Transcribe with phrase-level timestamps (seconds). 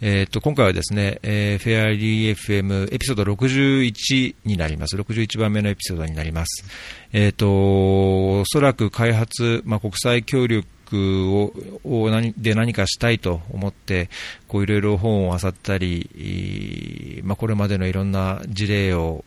[0.00, 4.96] えっ、と、今回はですね、えー、フェアリー FM エピソード61になります。
[4.96, 6.64] 61番目のエピソードになります。
[7.12, 10.68] えっ、と、おそらく開発、まあ、国際協力
[11.34, 11.52] を
[11.84, 14.08] を何で何かしたいと思って、
[14.46, 19.24] こういろいろ本を漁ったり、まあ、これまでのいろんな事例を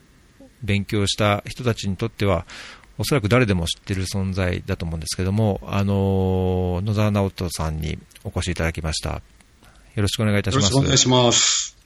[0.64, 2.46] 勉強した人たちにとっては、
[2.98, 9.22] おそらく誰でも知ってる存在だと思うんですけども、あの野沢直人さんにお越しいただきました。
[9.96, 10.66] よろしくお願いいたします。
[10.66, 11.78] よろしくお願いします。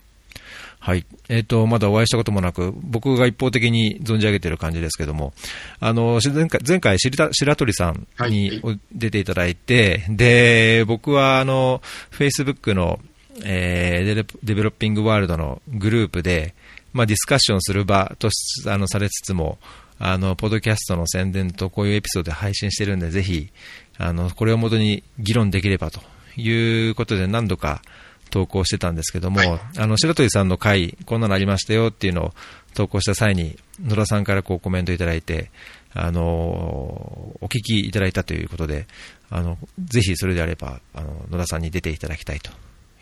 [0.85, 1.03] はい。
[1.30, 5.34] えっ、ー、と、まだお会いしたこともなく、僕が一方的に存じ上げている感じですけども、
[5.80, 8.61] あの、前回、前回白鳥さんに
[8.91, 12.99] 出ていただいて、はい、で、僕は、あの、Facebook の、
[13.44, 16.53] えー、デデベロッピングワールドのグループで、
[16.94, 18.30] まあ、ディスカッションする場と
[18.67, 19.58] あのされつつも、
[19.97, 23.49] あの、ポッドキャストの宣伝とこういうエピソードで配信してるんで、ぜひ、
[23.97, 25.99] あの、これをもとに議論できればと
[26.38, 27.81] いうことで何度か
[28.30, 32.34] 投稿してたんですけども、はい、あの、白鳥さんの回、こんなのありましたよっていうのを
[32.73, 35.52] 投稿した際に、野田さんからこうコメントいただいて、
[35.94, 38.88] あの、お聞きいただいたということで、
[39.30, 42.52] あの、ぜひそれであれば、あの、野田さんに出ていただきたいと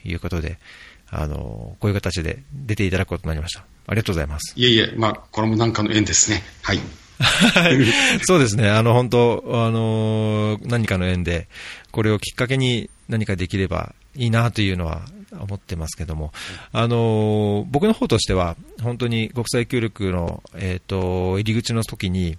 [0.06, 0.60] いうことで、
[1.10, 3.62] あの、こういう形で出ていただくことになりました。
[3.88, 4.54] ありがとうございます。
[4.56, 6.44] いえいえ、まあ、これもなんかの縁ですね。
[6.62, 6.80] はい。
[8.24, 8.70] そうですね。
[8.70, 11.48] あの、本当、あの、何かの縁で、
[11.92, 15.02] これをきっかけに何かできればいいなというのは
[15.40, 16.32] 思ってますけども、
[16.72, 22.38] あの、僕の方としては、本当に国際協力の、えっ、ー、と、入り口の時に、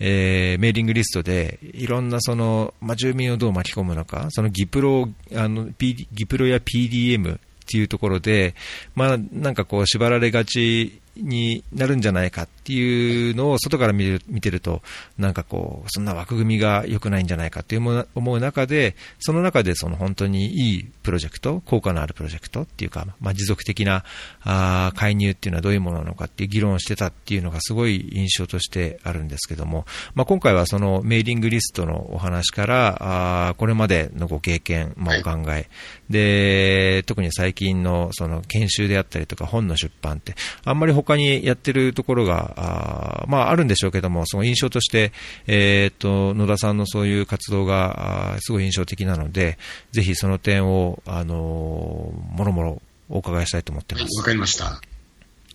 [0.00, 8.54] えー、メーリングリストで、いろんなその、まあ、住民をどう巻き込むのか、そのギプロ、あの、P、ギプロや PDM っていうところで、
[8.96, 14.82] まあ、なんかこう、縛られがちになるんじゃないかっていうのを外から見る見てると、
[15.18, 24.04] なんかこう、そんな枠組みが良くないんじゃないかっていう思う中で、その中でその本当にいいプロジェクト、効果のあるプロジェクトっていうか、まあ、持続的な
[24.42, 35.68] あ介入っていうのはどういうものなのかっていう議論をしてたっていうのがすごい印象としてあるんですけども、まあ、今回はそのメーリングリストのお話から、あこれまでのご経験、まあ、お考え、
[36.08, 40.34] で、特に最近のその研修であったりとか本の出版って、
[40.64, 45.12] あんまり他にやってるところが、あまあ、あるんでしょうけども、その印象として、
[45.46, 49.58] えっ、と、野田さんのそういう活動が、すごい印象的なので、
[49.92, 54.18] ぜひその点を、あのもろもろお伺いしたいと思ってます。
[54.18, 54.80] わかりました。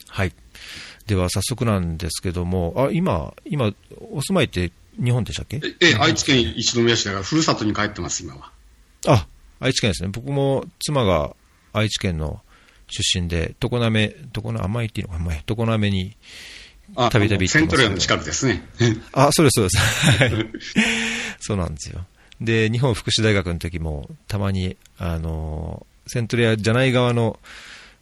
[0.07, 0.34] はい。
[1.07, 3.72] では、早速なんですけども、あ、今、今、
[4.12, 4.72] お住まいって
[5.02, 5.62] 日本でしたっけ？
[5.80, 8.52] え、え、愛知県一宮市だから、ふるさとに帰ってます、今は。
[9.06, 9.28] あ、
[9.59, 10.09] 愛知県ですね。
[10.09, 11.36] 僕も妻が
[11.72, 12.41] 愛知県の
[12.90, 16.16] 出身で、常滑、常滑、甘いっていうのか、常滑に、
[16.96, 18.68] たびたびセントレアの近くですね。
[19.14, 20.24] あ、そうです、そうです。
[20.24, 20.52] はい。
[21.40, 22.06] そうなんですよ。
[22.42, 27.40] で、日本福祉大学の時も、たまに、あの、セントレアじゃない側の、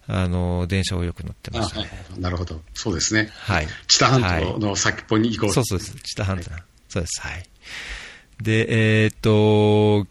[0.08, 2.62] あの、電車をよく乗ってました、ね、なるほど。
[2.74, 3.30] そうですね。
[3.34, 3.68] はい。
[3.88, 5.96] 知多半島の先っぽに行こう、はい、そうそうです。
[6.04, 6.52] 知多半島。
[6.52, 7.22] はい、そうです。
[7.22, 7.44] はい。
[8.42, 10.06] で、えー、っと、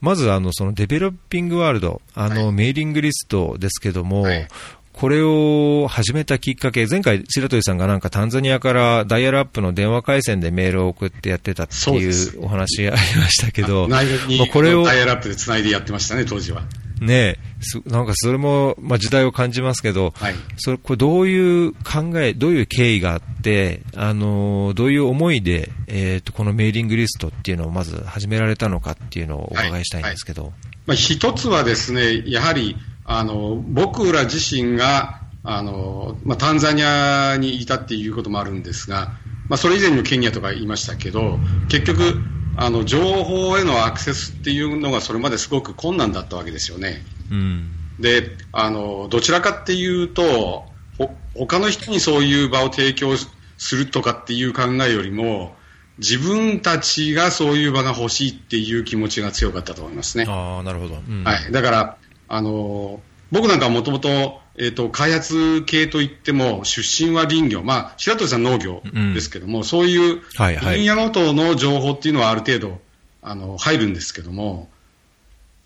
[0.00, 4.48] まずあの、そのデベロッピングワールド、あの、メーリングリストですけども、はい、
[4.96, 14.02] これを始めたきっかけ、前回、白鳥さんがなんかタンザニアからダイヤルアップの電話回線でメールを送ってやってたっていうお話がありましたけど、まあ、
[14.50, 16.62] これをダイヤルアップでつないでやってましたね、当時は。
[16.98, 17.36] ね
[17.84, 30.44] なんかそれも、まあ、時代を感じますけど、はい、それこれどういう考え、どういう経緯があって、あのどういう思いで、えーと、このメーリングリストっていうのをまず始められたのかっていうのをお伺いしたいんですけど。
[30.44, 32.76] はいはい、まあ、一つはですね、やはり
[33.06, 39.12] あの僕ら自身があの、まあ、タンザニアにいたっていうこともあるんですが、
[39.48, 42.20] まあ、それ以前にもケニアとか言いましたけど、結局、
[42.56, 47.04] あの情報へのアクセスっていうのがそれまですごく困難だったわけですよね。
[47.30, 50.64] うん、であのどちらかっていうと
[50.96, 53.14] ほ他の人にそういう場を提供
[53.58, 55.54] するとかっていう考えよりも
[55.98, 60.24] 自分たちがそういう場が欲しいっていう気持ちが強かったと思いますね。
[60.26, 61.96] あなるほど、うん、はい、だから
[62.28, 63.00] あの
[63.30, 68.82] 僕なんかもともとえっ、ー、と、開発系といっても、出身は林業、まあ、白鳥さん農業
[69.14, 72.80] ですけども、うん、そういう分野ごとの情報っていうのはある程度、
[73.22, 74.70] あの、入るんですけども、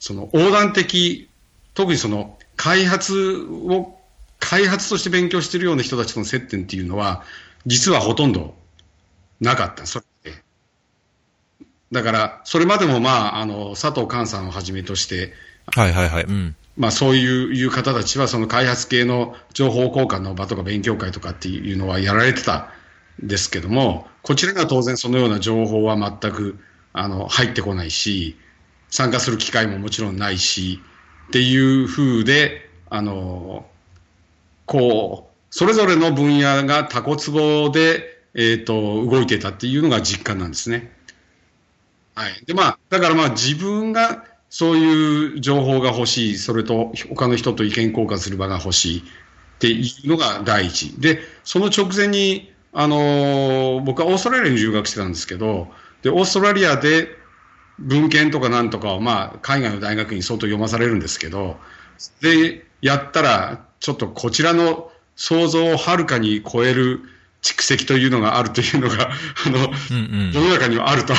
[0.00, 1.28] その横断的、
[1.74, 3.96] 特にその開発を、
[4.40, 7.22] 開発として勉強しているような人たちとの接点っていうのは、
[7.66, 8.54] 実はほとんど
[9.40, 9.86] なかった。
[9.86, 10.04] それ
[11.92, 15.32] だから、それまでもまあ、あの、佐藤寛さんをはじめとして、
[15.74, 16.24] はいはいはい。
[16.24, 16.56] うん。
[16.76, 22.70] まあ、そういういう方たちは、その開発系の情報交換の場とか勉強会とかっていうのはやられてた
[23.22, 26.58] んですけども、こちらが当然そのような情報は全く
[26.92, 28.36] あの入ってこないし、
[28.88, 30.80] 参加する機会ももちろんないし、
[31.28, 33.66] っていう風で、あの、
[34.66, 40.92] こう、それぞれの分野がタコツボで、えっ、ー、と、動いてたっていうのが実感なんですね。
[42.14, 42.44] はい。
[42.46, 48.98] で、まあ、だからまあ自分がそういう情報が欲しい、それと他の人と意見交換する場が欲しい。
[48.98, 49.02] っ
[49.60, 51.00] ていうのが第一。
[51.00, 55.68] で、その直前に、あの僕はオーストラリアに留学してたんですけど、
[56.02, 57.08] で、オーストラリアで
[57.78, 61.56] 文献とかなんとかを、まあ、海外の大学に相当読まされるんですけど、
[62.22, 67.00] で、やったら、ちょっとこちらの想像をはるかに超える
[67.42, 69.10] 蓄積というのがあるというのが、
[69.46, 69.68] あの、うんう
[70.28, 71.12] ん、世の中にはあると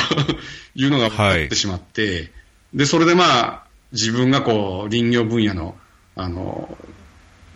[0.74, 2.30] いうのが分かってしまって、はい、
[2.74, 5.76] で、それでまあ、自分がこう、林業分野の、
[6.16, 6.76] あの、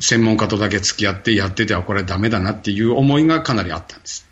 [0.00, 4.28] 専門家とだけ付き合ってやっててはこれダメだなっていう思いがかなりあったんです。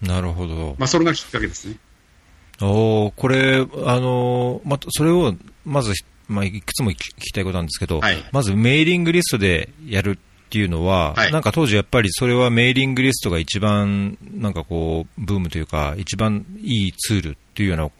[0.00, 0.76] なるほど。
[0.78, 1.76] まあ、それがきっかけですね。
[2.60, 5.34] おこれ、あの、ま、それを、
[5.64, 5.92] まず、
[6.28, 10.18] まあ、いくつも聞きたいことなんですけど、はい、まずメーリングリストでやる
[10.48, 17.90] っていうのは、はい、なんか当時やっぱりそれはメーリングリストが一番なんかこう、ブームというか、一番いいツールっていうような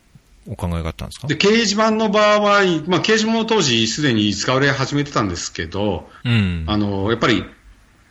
[0.48, 1.26] お考えがあったんですか？
[1.26, 7.44] で掲示板の場合、まあ、掲示板も当時すでに使われ始めてたんですけど、うん、あのやっぱり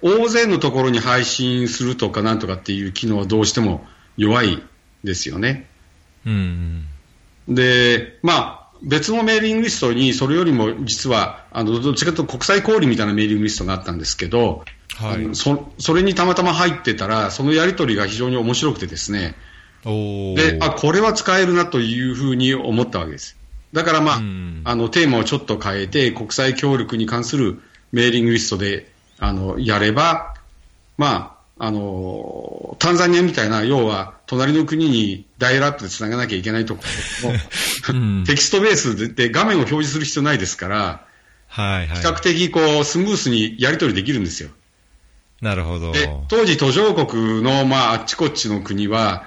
[0.02, 3.86] 大勢のところに配信するとかなんとかっていう機能はどうしても
[4.16, 4.62] 弱い
[5.04, 5.68] ですよね。
[6.26, 6.86] うん、
[7.48, 14.64] で、まあ、別のメーリングリストに、それよりも実は、あのどっちかというと国際交流みたいなメーリングリストがあったんですけど、
[14.98, 19.36] はい、そそれにたまたま入ってたら、そのやり取りが非常に面白くてですね、
[19.84, 23.38] であこれは使えるなというふうに思ったわけです。
[23.74, 30.36] だから、まあ、あのテーマをちょっと変えて、国際協力に関するメーリングリストであのやれば、
[30.98, 36.84] まあ、あの、タンザニアみたいな、要は、隣の国にダイヤルアップで繋がなきゃいけないとこ
[37.24, 41.06] ろも、 テキストベースで画面を表示する必要ないですから、
[41.48, 44.50] はいはい、比較的こう、スムースにやり取りできるんですよ。
[45.42, 45.92] なるほど。
[45.92, 49.26] で、当時途上国の、まあ、あっちこっちの国は、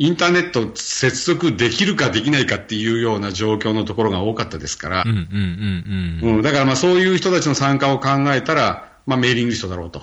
[0.00, 6.42] インターネット接続できるかできないかっていうような状況のところが多かったですから、うんうんうんうん。
[6.42, 10.02] だからまあそういう人たちの参加を考えたら、まあメーリングリストだろうと。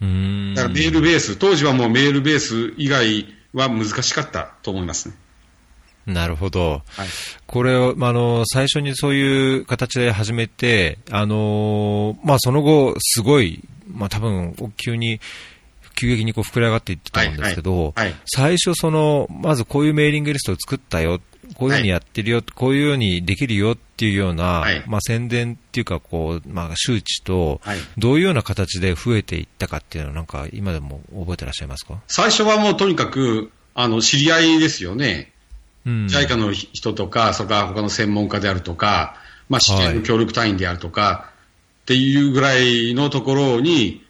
[0.00, 5.14] うんだからメールベース、当時はもうメールベース以外は難しかったと思いますね。
[6.06, 6.82] なるほど。
[6.86, 7.08] はい、
[7.46, 15.20] これを、あの、最初にそういう形で始めて、あの、まあ、その後、すごい、まあ、多分、急に、
[15.98, 21.20] 急激にこう膨れ上がっていってたんですけど、はいはい、最初その、まずこういうメーリングリストを作ったよ。
[21.54, 27.62] こういうふうにやってるよ、はい、こういうようにできるよっていうような、はい、まあ、宣伝っていうかこう、まあ、周知と、
[27.96, 32.00] どういうような形で増えていったかっていうのは、なんか今でも覚えてらっしゃいますか？
[32.06, 35.32] 最初はもうとにかく、あの、知り合いですよね。
[35.86, 39.16] うん、JICA の人とか、それから他の専門家であるとか、
[39.48, 41.30] まあ、支援の協力隊員であるとか、はい、
[41.84, 44.04] っていうぐらいのところに、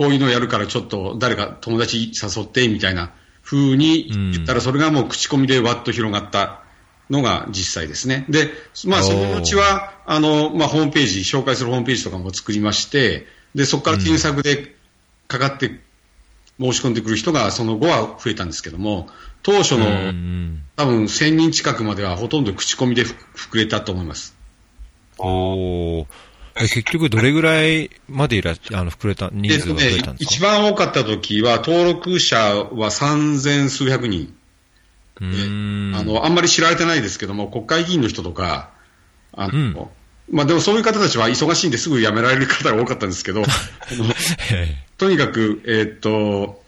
[0.00, 3.12] こういうのをやるからちょっと誰か友達誘ってみたいな
[3.44, 6.62] 風に言ったら、それがもう口コミでわっと広がった
[7.10, 8.24] のが実際ですね。
[8.30, 8.48] で、
[8.86, 14.74] まあ、そのうちは、あの、まあ、ホームページ、紹介するホームページとかも作りまして、で、そこから検索で
[15.28, 15.80] かかって
[16.58, 19.06] 申し込んでくる人がその後は増えたんですけども、
[19.42, 19.84] 当初の
[20.76, 24.34] 多分1000人近くまではほとんど口コミで膨れたと思います。
[25.18, 26.06] お
[26.68, 34.34] 結局どれぐらいまでいらあの膨れた、人数が増えたんですか、ね、一番多かった時は登録者は3000数百人。
[35.20, 38.70] あの、あんまり知られてないですけども、国会議員の人とか、
[39.32, 39.52] あの、
[40.28, 43.42] うん、まあでもそういう方たちは忙しいんですぐ辞められる方が多かったんですけど、
[44.96, 46.62] とにかく、えー、っと、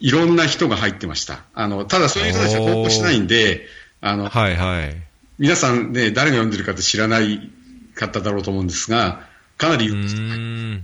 [0.00, 1.44] いろんな人が入ってました。
[1.54, 3.66] あの、ただそういう人たちは投稿しないんで、
[4.00, 4.96] あの、はいはい。
[5.38, 7.50] 皆さんね、誰が読んでるかって知らない
[7.98, 9.26] 方だろうと思うんですが、
[9.56, 10.82] かなり有名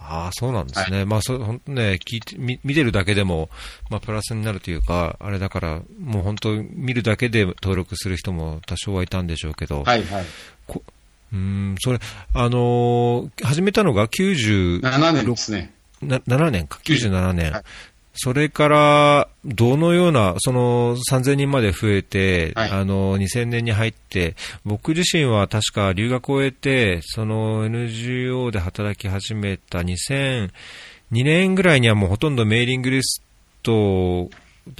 [0.00, 0.96] ああ、そうなんですね。
[0.98, 3.50] はい、まあ、そ本当ね、聞いて見、見てるだけでも、
[3.90, 10.24] まあ、プラスになるというか、あれだから、もう本当、見るだけで登録する人も多少はいたんでしょうけど、はいはい。
[11.30, 11.98] うんそれ、
[12.32, 15.74] あのー、始めたのが97年ですね。
[16.00, 17.52] な7年か、97年。
[17.52, 17.62] はい、
[18.20, 24.34] それから、どのような、その3000人まで増えて、はい、あの、2000年に入って、
[24.64, 30.48] 僕自身は確か留学を終えて、その NGO で働き始めた2002
[31.12, 33.22] 年ぐらいにはもうほとんどメーリングリス
[33.62, 34.28] ト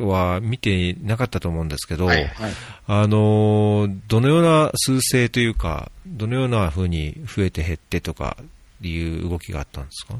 [0.01, 2.53] は見てなかったと思うんですけど、はいはい、
[2.89, 8.37] あの、どのような数勢というか、どのような風に増えて減ってとか
[8.83, 10.19] いう動きがあったんですか？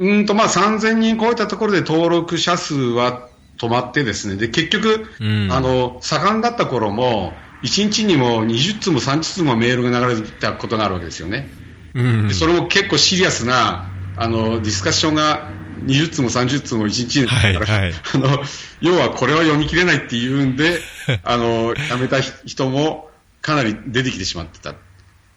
[0.00, 3.28] うんと、まあ、3000人超えたところで登録者数は
[3.58, 11.48] 止まってですね、で、結局、うん、あの、盛んだった頃も、1日にも20通も30通もメールが流れてたことがあるわけですよね。
[11.92, 15.50] うん、それも結構シリアスな、あの、ディスカッションが
[15.84, 18.42] 20通も30通も1日にはいはい、 あの、
[18.80, 20.80] 要はこれは読み切れないっていうんで、
[21.24, 23.10] あの、辞めた人も
[23.42, 24.74] かなり出てきてしまってた。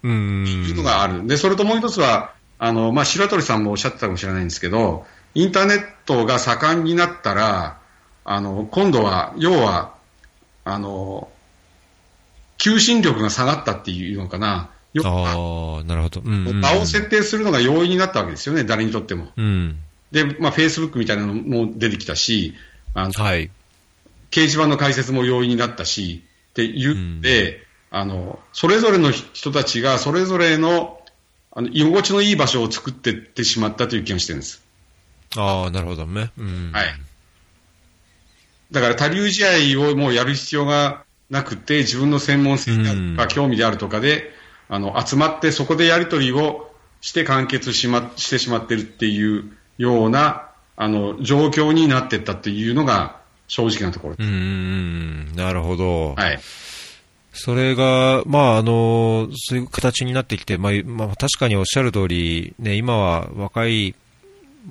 [0.04, 0.46] うん。
[0.46, 1.28] いうのがある。
[1.28, 5.06] で、それともう一つは、あの、まあ、白鳥さんもおっしゃってたかもしれないんですけど、
[5.36, 7.82] インターネットが盛んになったら、
[8.24, 9.96] あの、今度は、要は、
[10.64, 11.30] あの、
[12.58, 14.70] 求心力が下がったっていうのかな。
[15.04, 16.22] ああ、なるほど。
[16.22, 19.28] うんうん、場を設定するのが容易になったわけですよね、誰にとっても。
[19.36, 19.80] うん、
[20.14, 22.54] で、まあ、フェイスブックみたいなのも出てきたし、
[22.94, 23.52] あの、はい。
[24.32, 31.02] 掲示板の解説も容易になったし、って言って、うん、あの、それぞれの人たちがそれぞれの、
[31.56, 34.64] あの、居心地のいい場所を作っていってしまったという気がしてるんです。
[35.38, 36.32] ああ、なるほどね。
[36.38, 36.72] うん。
[36.74, 36.86] はい。
[38.72, 42.72] だから多流試合をもうやる必要がなくて、自分の専門性
[43.16, 44.32] が興味であるとかで、
[44.68, 56.16] あの、集まってそこでやり取りをして完結しま、してしまってるっていうような、あの、状況になっていったっていうのが正直なところうん、なるほど。
[56.16, 56.40] はい。
[57.34, 63.96] それが、まあ、あの、そういう形になってきて、まあ、まあ、確かにおっしゃる通り、ね、今は若い、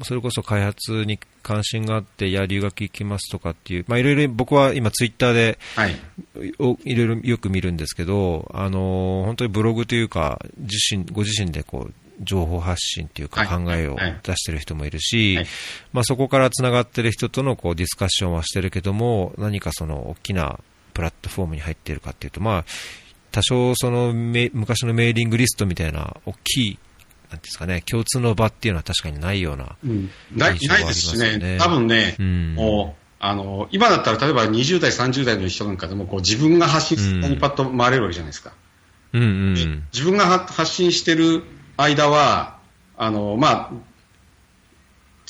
[0.04, 5.96] それこそ開発に関心があって、いや、留学行きますとかっていう、まあ、いろいろ僕は今、ツイッターで、はい、
[6.36, 15.38] いろいろよく見るんですけど、あの、本当にブログというか、自身、ご自身でこう、情報発信というか考えを出してる人もいるし、
[15.92, 20.60] まあ、そこからつながってる人とのこうディスカッションはしてるけども、何かその大きな
[20.92, 22.64] プラットフォームに入っているかっていうと、まあ、
[23.30, 26.78] 多少その昔のメーリングリストみたいな大きい
[27.30, 38.52] なんですかね、共通の場っていうのは確かにないような、うん、ないですしね、多分ね、うん、もうあの今だったら例えば20代、30代の人なんかでもこう自分が発信するにパッと回れるわけじゃないですか。
[39.14, 41.44] うんうん、自分が発信してる
[41.76, 42.58] 間は、
[42.96, 43.72] あの、まあ、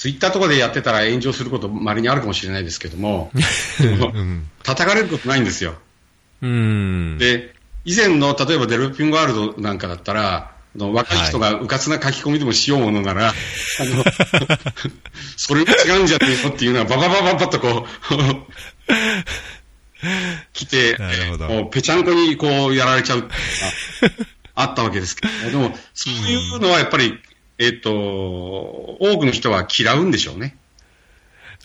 [0.02, 3.38] ツイッターとかでやってたら炎上することまれにあるかもしれないですけども、う
[4.20, 5.76] ん、叩かれることないんですよ。
[6.42, 7.54] うん、で、
[7.84, 13.32] 以前の例えばデベロッピングワールドなんかだったら、若い人がうかつな書き込みでもしようものなら、はい、
[13.78, 14.04] あの
[15.36, 18.12] それも違うんじゃねえのっていうのは、ばばばばばっとこう
[20.52, 20.98] 来て、
[21.48, 27.20] もうぺちゃんこにこうやられちゃうっていうか、あったわけですけど、でも、そういうのはやっぱり、
[27.62, 30.56] えっ、ー、と、多くの人は嫌うんでしょうね。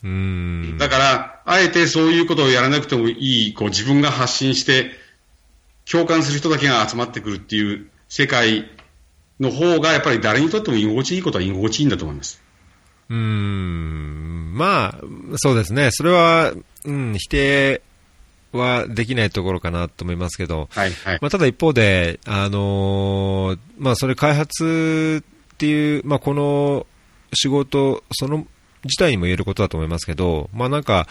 [0.03, 4.91] うんだから、あえてそういうことをやらなくてもいい、こう自分が発信して、
[5.89, 8.69] 共感する人だけが集まってくるっていう世界
[9.39, 12.41] の方が、やっぱり誰にとっても居心地いいことは居心地いいんだと思います。
[13.09, 15.89] うん、まあ、そうですね。
[15.91, 16.53] それは、
[16.85, 17.81] うん、否定
[18.51, 25.23] はできないところかなと思いますけど、はいはい、まあ、ただ一方で、あのー、まあ、それ開発
[25.57, 26.85] っていう、まあ、この
[27.33, 28.45] 仕事、その
[28.83, 31.07] 自体にも言えることだと思いますけど、まあ、なんか、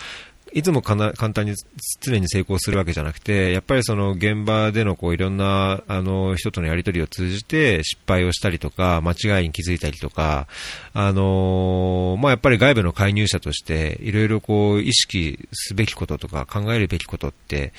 [0.52, 1.54] いつも簡単に
[2.00, 10.46] 常に成功するわけじゃなくて、やっぱりその現場でのこういろんなあの人とのやり取りを通じて失敗をしたりとか、間違いに気づいたりとか、
[10.94, 17.72] あのまあ、やっぱり外部の介入者としていろいろこう意識すべきこととか考えるべきことって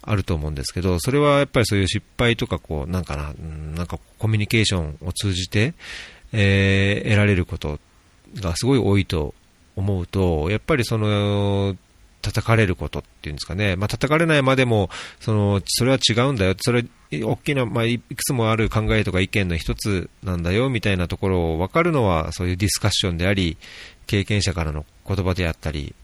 [0.00, 3.34] あると思うんですけど、それはやっぱりそういう失敗とかこう、なんかな、
[3.76, 5.74] なんかコミュニケーションを通じて、
[6.34, 7.78] えー、得られること
[8.36, 9.34] がすごい多いと
[9.76, 11.76] 思うと、やっぱりその、
[12.22, 14.88] 叩かれることっていうんですかね、まあ、叩かれないまでも、
[15.20, 23.58] その、それは違うんだよ、それ、大きな、まあ、いくつもある考えとか意見の一つなんだよ、みたいなところを分かるのは、そういうディスカッションであり、
[24.06, 25.94] 経験者からの言葉であったり、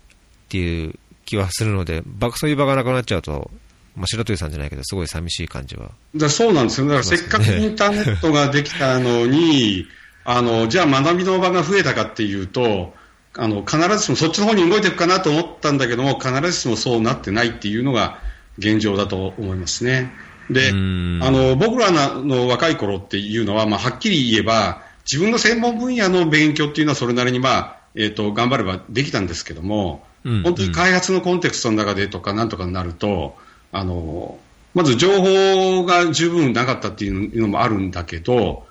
[0.46, 0.94] っていう
[1.25, 2.02] 気はするので、
[2.34, 3.50] そういう場がなくなっちゃうと、
[3.96, 5.90] まあ、白鳥さんじゃないけど、すごい寂しい感じは。
[6.14, 6.87] だそうなんですよ。
[6.87, 9.87] だからせっかくインターネットができたのに、
[10.24, 12.94] あの、じゃあ学びの場が増えたかっていうと、
[13.36, 18.18] あの、必ずしもそっちの方に動いていくかなと思ったんだけども、必ずしもそうなってないっていうのが
[18.58, 20.12] 現状だと思いますね。
[20.50, 33.36] で、あの、僕らの若い頃っていうのは、まあ、はっきり言えば、自分の専門分野の勉強っていうのはそれなりにまあ、えっ、ー、と、頑張ればできたんですけども、うん本当に開発のコンテクストの中でとかなんとかになると、
[33.72, 34.38] あの、
[34.74, 38.66] まず情報が十分なかったっていうのもあるんだけど、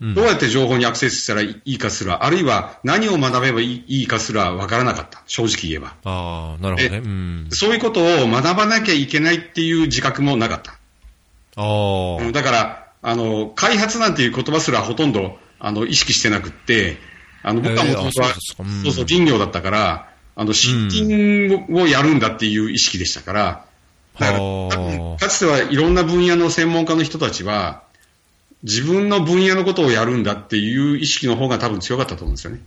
[0.00, 5.94] どうやって情報にアクセスしたらいいかすら、あるいは何を学べばいいかすら分からなかった、正直言えば。
[6.04, 10.78] あなるほどね、うん、そういうことを学ばなきゃいけないっていう自覚もなかった。
[11.56, 16.98] あだから、あの、開発なんていう言葉すらほとんどあの意識してなくって、
[17.42, 23.64] あの僕はもともとは、そうそう、林業だったから、あの、新品をやるんだっていう意識でしたから、
[24.18, 27.84] だからかつてはいろんな分野の専門家の人たちは、
[28.66, 32.60] 自分の分野のことをやるんだっていう意識の方が多分強かったと思うんですよね。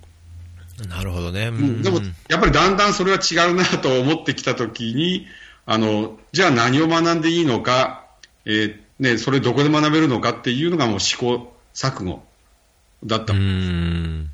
[0.88, 1.48] なるほどね。
[1.48, 5.28] うん、でも、やっぱりだんだんそれは違うなと思ってきたときに、
[5.66, 8.06] あの、じゃあ何を学んでいいのか、
[8.46, 12.24] えー、ね、それどこで学べるのかっていうのがもう試行錯誤
[13.06, 13.34] だった。
[13.34, 14.30] うん。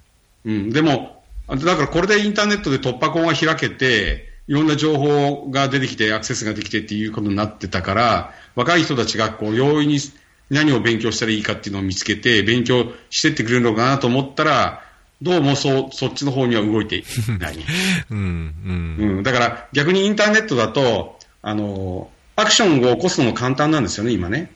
[0.46, 0.70] うん。
[0.70, 10.00] でも、だからこれでインターネットで突破口が開けて、いろんな情報が出てきて、アクセスができてっていうことになってたから、若い人たちがこう容易に
[10.50, 14.84] 何を勉強したらいいかっていうのを見つけて、勉強してってくれるのかなと思ったら、
[15.22, 17.04] どうもそそっちの方には動いてい
[17.40, 17.58] ない。
[18.12, 24.52] うん、うん、だから逆にインターネットだと、あの、アクションを起こすのも簡単なんですよね、今ね。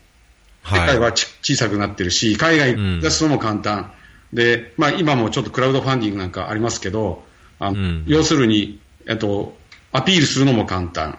[0.66, 3.92] 世界は小さくなってるし、海外に出すのも簡単。
[4.32, 7.24] うん、で、まあ今もちょっとクラウドファンディングなんかありますけど、
[7.60, 9.58] あの、うん、要するに、えっと、
[9.92, 11.18] アピールするのも簡単。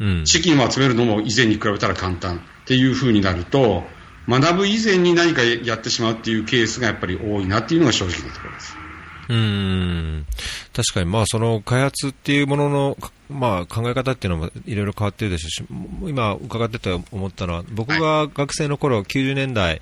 [0.00, 3.84] うん、資金を集めるのも以前に比べたら簡単っていうふうになると、
[4.28, 8.76] 学ぶ以前に何かやってしまうっていうケースがやっぱり多いなっていうのが正直なところです。
[9.28, 10.26] うん。
[10.72, 12.98] 確かに、まあ、その開発っていうものの、
[13.28, 19.80] まあ、考え方っていうのもいろいろ変わってるでしょうし、今伺ってて思ったのは、僕が学生の頃、はい、90年代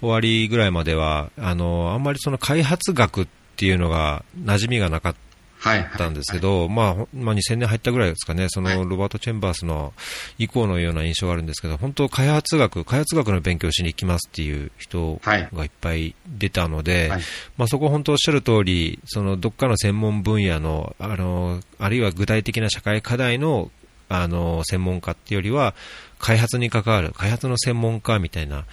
[0.00, 5.25] 終わりぐらいまでは、あの、あんまりその開発学っていうのが馴染みがなかっっ
[5.62, 9.92] たんですけど、まあ、まあ、2000年入ったぐらいですかね、そのロバート・チェンバースの
[10.38, 17.20] 以降のような印象があるんですけど、本当、開発学、開発学の勉強しに行きますっていう人がいっぱい出たので、はい、
[17.56, 23.70] まあ、そこ本当おっしゃる通り、そのどっかの専門分野の、あの、あるいは具体的な社会課題の
[24.08, 25.74] あの専門家っていうよりは、
[26.18, 28.64] 開発に関わる、開発の専門家みたいな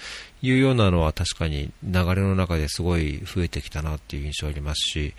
[0.44, 5.14] いうようなのは確かに流れの中ですごい増えてきたなっていう印象ありますし、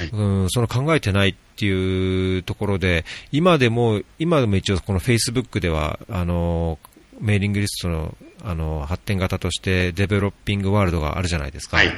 [0.00, 6.78] はいはい、うんその考えてないっていうところで、今でも、今でも一応このフェイスブックでは、あの、
[7.20, 11.76] メーリングリストのあの発展型としてデベロッピングワールドがあるじゃないですか。
[11.76, 11.92] はい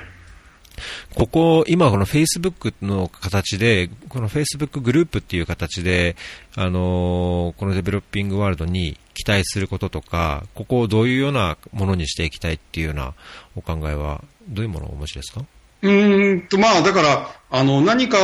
[1.14, 6.16] ここ、今この Facebook の形で、この Facebook グループっていう形で、
[6.54, 13.14] あのー、このデベロッピングワールドに期待することとか、ここをどういうようなものにしていきたいっていうような
[13.56, 15.44] お考えは、どういうものをお持ちですか？
[15.82, 18.18] うんと、まあ、だから、あの、何か、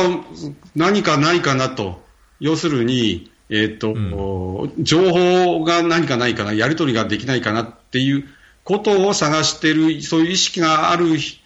[0.75, 2.01] 何かないかなと。
[2.39, 3.97] 要するに、えっ、ー、と、う
[4.79, 8.25] ん、情報が何かないかな、やり取りができないかなっていう
[8.63, 11.39] ことを探してる、そういう意識がある人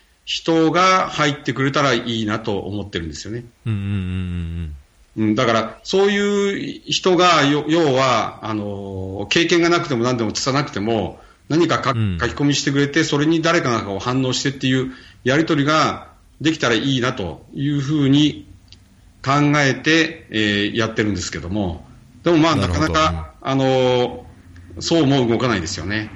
[0.71, 3.45] が入ってくれたらいいなと思ってるんですよね。
[3.65, 3.79] うんうん
[5.17, 14.91] うんうん、だから、そういう人が、要は、あの、経験がなくても何でもつさなくても、何か書き込みしてくれて、それに誰かが反応してっていう
[15.23, 16.07] やり取りが
[16.41, 18.47] できたらいいなというふうに
[19.23, 21.85] 考えて、えー、やってるんですけども、
[22.23, 24.25] でもまあ、なかなか、あの、
[24.79, 26.09] そうも動かないですよね。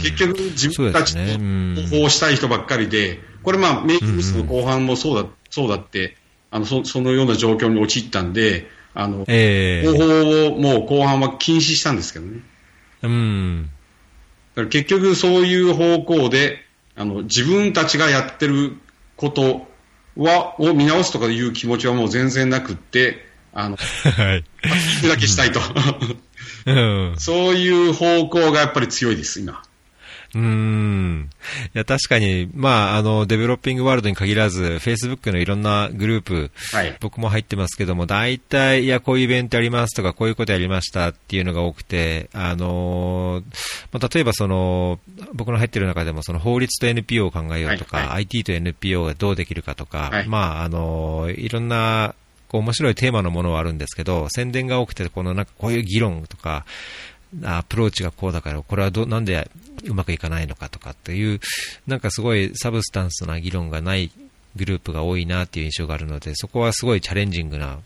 [0.00, 6.16] 結局、自分たちの方法したい人ばっかりで、これ、まあ、メイクミスの後半もそうだそうだって
[6.50, 12.40] あのそ、そのような状況に陥ったんで、あの、えー、方法をもう後半は禁止したんですけどね。
[13.02, 13.70] うん。
[14.54, 16.58] だから結局そういう方向で、
[16.94, 18.76] あの、自分たちがやってる
[19.16, 19.66] こと
[20.16, 23.25] は、を見直すとかいう気持ちはもう全然なくって、
[23.56, 24.44] あの、 はい。
[25.00, 25.60] 聞くだけしたいと。
[26.66, 29.62] うん、 そういう方向がやっぱり強いです、今。
[30.34, 31.30] うん。
[31.74, 43.42] いや、確かに、まあ、あの、デベロッピングワールドに限らず、Facebook のいろんなグループ、はい、僕も入ってますけども、大体、いや、こういうイベントやりますとか、こういうことやりましたっていうのが多くて、あの
[43.92, 44.98] まあ、例えばその、
[45.32, 52.14] 僕の入ってる中でも、その法律と NPO を考えようとか、はいはい、IT と NPO がどうできるかとか、はい、まあ、あのいろんな、
[52.48, 56.64] こう面白いテーマのものはあるんですけど、宣伝が多くて、このなんかこういう議論とか、
[57.44, 59.50] アプローチがこうだから、これはどなんで
[59.84, 61.40] うまくいかないのかとかっていう、
[61.86, 64.10] なんかすごい substance な議論がない
[64.54, 67.78] グループが多いなっていう印象があるので、そこはすごいチャレンジングな、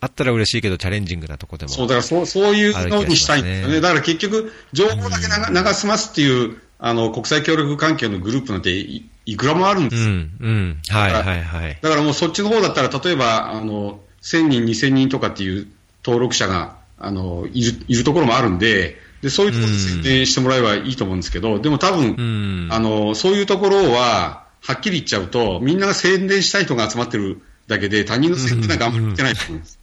[0.00, 3.80] あったら嬉しいけど、チャレンジングなとこでも、そう、だからそうそういうのにしたいんですよね。
[3.80, 10.08] だから結局、情報だけ流しますっていう、あの、国際協力関係のグループなんていいくらもあるんですよ。
[10.08, 10.78] うん、うん。
[10.88, 11.78] はいはいはい。
[11.82, 15.68] だからもうそっちの方だったら、例えば、あの、1000人、2000人とかっていう
[16.02, 29.78] 登録者が、あの、いる、いるところもあるんで、で、そういうところで設定してもらえばいいと思うんですけど、でも多分、あの、そういうところは、はっきり言っちゃうと、みんなが宣伝したい人が集まってるだけで、他人の宣伝なんかあんまり言ってないと思うんです。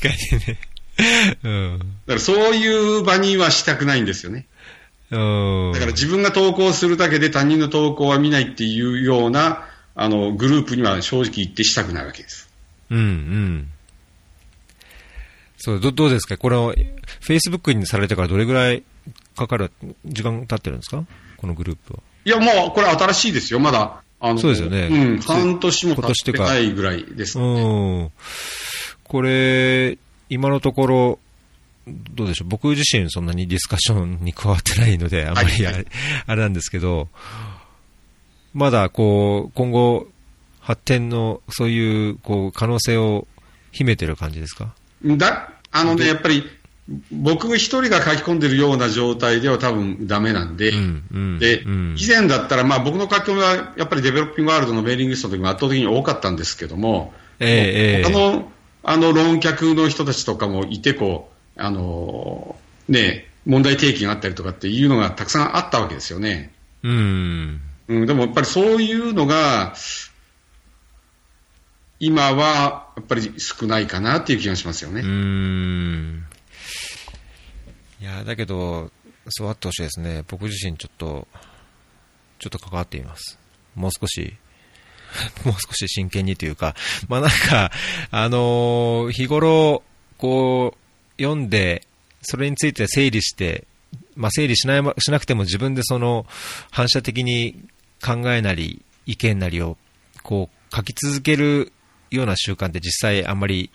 [0.00, 0.58] 確かにね。
[1.44, 1.78] うん。
[1.78, 4.46] だからそういう場にはしたくないんですよね。
[5.10, 12.50] だから自分が投稿するだけで他人の投稿は見ないっていうような、あの、グループには正直言ってしたくないわけです。
[12.90, 13.70] うんうん。
[15.56, 16.36] そう、どどうですか？
[16.36, 16.74] これを、
[17.20, 18.82] フェイスブックにされてからどれぐらい
[19.36, 19.70] かかる、
[20.04, 21.04] 時間経ってるんですか？
[21.36, 22.00] このグループは。
[22.24, 24.02] いや、もうこれ新しいですよ、まだ。
[24.20, 24.88] あのそうですよね。
[24.90, 27.44] うん、半年も経ってないぐらいですね。
[27.44, 28.12] うん。
[29.04, 29.98] これ、
[30.30, 31.18] 今のところ、
[31.86, 35.86] どうでしょう、僕自身そんなにディスカッションに加わってないので、あまりあれ,、
[36.26, 37.08] あれなんですけど、
[38.54, 40.08] まだこう、今後、
[40.60, 43.26] 発展の、そういう、こう、可能性を
[43.72, 44.74] 秘めてる感じですか？
[45.04, 46.44] だ、あのね、やっぱり、
[47.10, 66.52] 僕一人が書き込んでるような状態では多分ダメなんで、うんうん、で、うん、以前だったら、まあ僕の書き込みはやっぱりデベロッピングワールドのメーリングリストの時も圧倒的に多かったんですけども、えー、他の、あの論客の人たちとかもいて、こう、あのー、ね、問題提起があったりとかっていうのがたくさんあったわけですよね。
[66.82, 67.60] うん。
[67.88, 69.74] うん、でもやっぱりそういうのが、
[72.00, 75.00] 今はやっぱり少ないかなっていう気がしますよね。
[75.00, 76.24] うん
[78.00, 78.90] いやだけど、
[79.28, 81.26] そうあってほしいですね、僕自身ちょっと、
[82.38, 83.38] ちょっと関わっています、
[83.74, 84.34] もう少し、
[85.46, 86.74] もう少し真剣にというか、
[87.08, 87.70] まあなんか、
[88.10, 89.82] あのー、日頃、
[90.18, 90.83] こう、
[91.18, 91.86] 読んで、
[92.22, 93.66] それについて整理して、
[94.16, 96.26] まあ、整理しないしなくても自分でその
[96.70, 97.60] 反射的に
[98.04, 99.76] 考えなり意見なりを
[100.22, 101.72] こう書き続ける
[102.16, 103.70] ような習慣って実際あんまり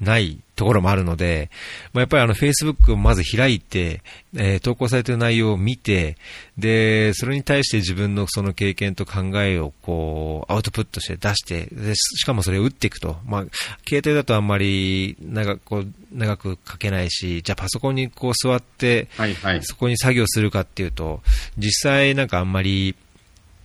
[0.00, 1.50] ないところもあるので、
[1.92, 4.02] まあ、やっぱりあの Facebook をまず開いて、
[4.34, 6.16] えー、投稿されている内容を見て、
[6.58, 13.16] で、それに対して自分のその経験と考えをこう、アウトプットして出して、でしかもそれを打っていくと。
[13.24, 13.44] まあ、
[13.88, 21.22] 携帯だとあんまり長こう長く書けないし、じゃあパソコンにこう座って、はいはい、そこに作業するかっていうと、
[21.56, 22.96] 実際なんかあんまり、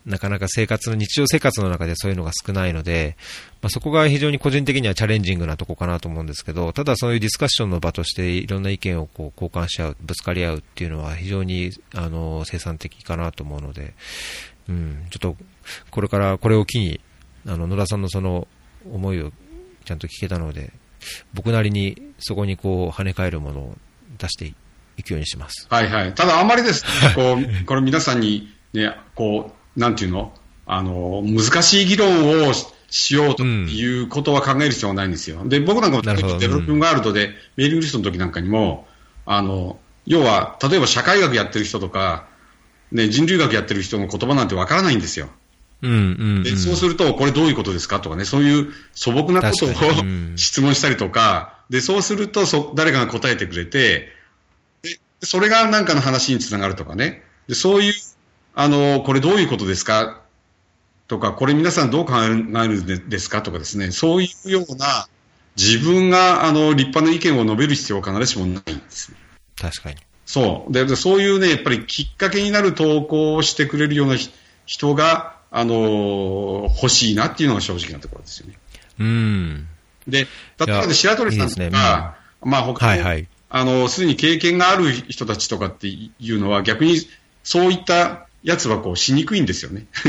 [0.06, 3.16] なかなか生活の、日常生活の中でそういうのが少ないので、
[3.62, 13.94] まあ、そこが非常に個人的にはチャレンジングなとこかなと思うんですけど、ただそういうディスカッションの場としていろんな意見をこう交換し合う、ぶつかり合うっていうのは非常にあの生産的かなと思うので、
[14.68, 15.38] うん、ちょっと
[15.92, 17.00] これからこれを機に、
[17.48, 18.48] あの野田さんのその
[18.92, 19.32] 思いを
[19.86, 20.74] ちゃんと聞けたので、
[21.34, 23.76] 僕なりにそこにこう跳ね返るものを
[24.18, 24.54] 出して
[24.98, 25.68] いくようにします。
[25.70, 26.14] はいはい。
[26.14, 26.84] ただあんまりです、
[27.16, 30.34] こう、これ皆さんにね、こう、なんていうの？
[30.66, 32.54] あの、難しい議論を
[32.90, 35.42] しようということは考える必要はないんですよ。
[35.46, 38.88] で、僕なんかもデベロッピングワールドで、メーリングリストの時なんかにも、
[39.26, 42.28] あの、要は、例えば社会学やってる人とか、
[42.92, 45.30] ね、人類学やってる人の言葉なんてわからないんですよ。
[45.82, 54.08] うんうんうん、でそうすると、これどういうことですかとかね、そういう素朴なことを、うん、質問したりとか、で、そうするとそ、誰かが答えてくれて、
[54.82, 57.94] で、それが何かの話につながるとかね、でそういう
[58.56, 60.22] あの、これどういうことですか？
[61.08, 63.42] とか、これ皆さんどう考えるんですか？
[63.42, 65.08] とかですね、そういうような
[65.58, 69.12] 自分があの立派な意見を述べる必要は必ずしもないんです
[69.60, 69.98] 確かに。
[70.26, 70.74] そう。
[70.74, 74.16] で、そういうね、やっぱりきっかけになる投稿をしてくれるような
[74.66, 78.58] 人が、あの欲しいなっていうのが正直なところですよね。
[79.00, 79.68] うん。
[80.08, 80.28] で、例
[80.64, 81.78] えば白鳥さんとか、いいね、
[82.42, 87.02] まあ他はいはい、あの、すでに経験がある人たちとかっていうのは逆に
[87.44, 89.86] そういったやつはこうしにくいんですよね。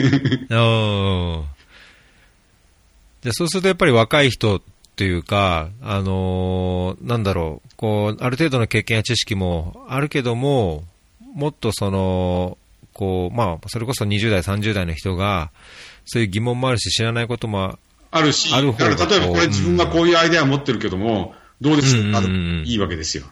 [3.23, 4.61] じゃそうするとやっぱり若い人
[4.97, 10.85] というか、あのー、なんだろう、こう、ある程度の経験や知識もあるけども、
[11.35, 12.59] もっとその、
[12.93, 15.51] こう、まあ、それこそ20代、30代の人が、
[16.05, 17.79] そういう疑問もあるし、知らないことも
[18.11, 23.25] あるし、あるだから例えばこれ自分がこういうアイデアを持ってるけども、どうですか、うん、いいわけですよ。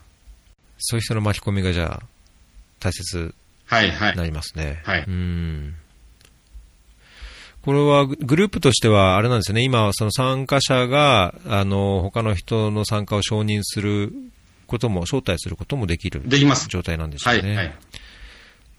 [0.79, 2.07] そういう人の巻き込みがじゃあ、
[2.81, 3.35] 大切
[3.73, 4.17] はいはい。
[4.17, 4.83] なりますね。
[4.85, 5.05] はい。
[5.07, 5.75] うん。
[7.63, 14.13] これはグループとしては、あれなんですよね、今、その参加者が、あの、他の人の参加を承認する
[14.67, 17.49] ことも、招待することもできるできます状態なんですよね。
[17.49, 17.75] はい、はい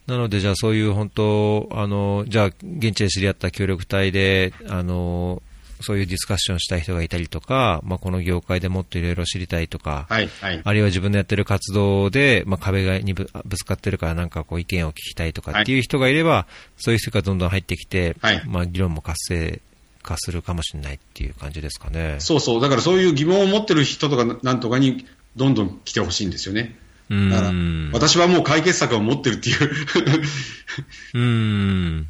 [0.06, 5.42] なので、じゃあそういう本当、あの、じゃあ現地で知り合った協力隊で、あの、
[5.84, 19.62] そういうディスカッションしたい人がいたりとか、まあ、この業界でもっといろいろ知りたいとか、はいはい、あるいは自分のやってる活動で、まあ、壁にぶつかってるからなんかこう意見を聞きたいとかっていう人がいれば、はい、そういう人がどんどん入ってきて、はい、まあ、議論も活性
[20.02, 22.18] 化するかもしれないっていう感じですかね。
[22.20, 22.62] そうそう。
[22.62, 26.78] だからそういう疑問を持ってる人とかなんとかにどんどん来てほしいんですよね。
[27.10, 27.52] だから
[27.92, 29.72] 私はもう解決策を持ってるっていう。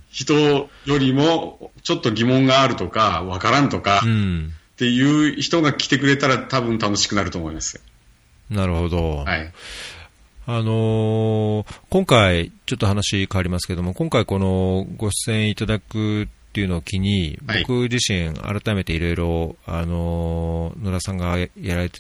[0.10, 4.01] 人よりもちょっと疑問があるとかわからんとかっ
[4.77, 7.82] ていう人が来てくれたら多分楽しくなると思います
[8.49, 9.51] なるほど、はい。
[10.45, 21.99] あのー、今回、ちょっと話変わりますけども、今回、このご出演いただくっていうのを機に、僕自身、改めていろいろ、あのー、野田さんがやられて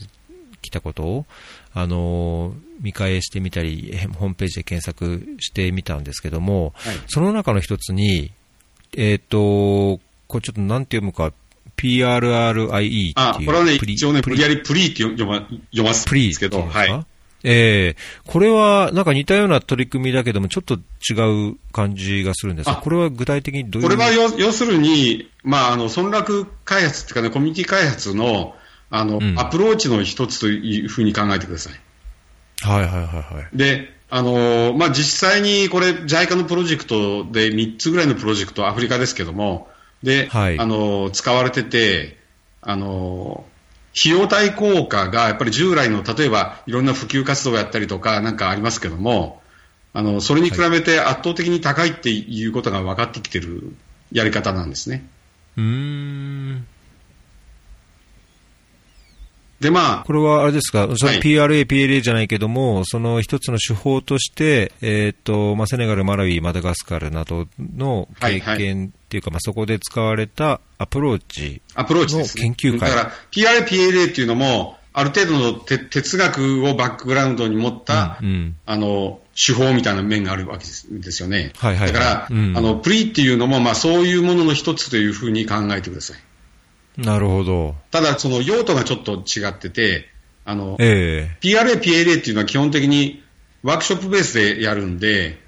[0.63, 1.25] きたことを、
[1.73, 8.31] あの、見返してみたり、ホームページで検索してみたんですけども、はい、その中の一つに、
[8.97, 9.21] えっ、ー、
[9.97, 11.31] と、これちょっとなんて読むか、
[11.77, 13.13] PRRIE っていう。
[13.15, 17.05] あ、これはね、一応ね、無理やりプリーって読ま読ますんですけど、はい。
[17.45, 23.89] ええー、これはなんか似たような取り組みだけども、ちょっと違う感じがするんですが、これは具体的にどういう？
[23.89, 28.55] これは要するに、まあ、あの、村落開発っていうかね、コミュニティ開発の、
[28.95, 31.73] あの、うん、アプローチの一つというふうに考えてください。
[32.61, 33.57] はいはいはいはい。
[33.57, 39.67] で、あのまあ、実際にこれ、JICA のプロジェクトで3つぐらいのプロジェクト、アフリカですけども、
[40.03, 42.19] で、はい、あの使われてて、
[42.61, 43.43] あの
[43.99, 49.41] 費用対効果がやっぱり従来の、例えばいろんな普及活動をやったりとかなんかありますけども、
[49.93, 53.75] あの、それに比べて圧倒的に高いっていうことが分かってきてる
[54.11, 55.07] やり方なんですね。
[55.57, 56.67] うん。
[59.63, 60.03] で、まあ。
[60.03, 72.89] これはあれですか、その PRA、PLA じゃないけども、その一つの手法として、えっ、と、まあ、セネガル、マラウィ、マダガスカルなどの経験っていうか、まあ、そこで使われたアプローチアプローチの研究会。
[72.89, 81.51] だから、PRA、PLA っていうのも、ある程度の哲学をバックグラウンドに持った、うんうん、あの、手法みたいな面があるわけですよね。
[81.57, 86.17] はいはい、はい、だから、うん、あの、プリっていうのも、まあ、そういうものの一つというふうに考えてください。
[86.97, 87.75] なるほど。
[87.91, 90.09] ただ、その用途がちょっと違ってて、
[90.45, 93.23] あの、えー、PRA、PLA っていうのは基本的に
[93.63, 95.39] ワークショップベースでやるんで、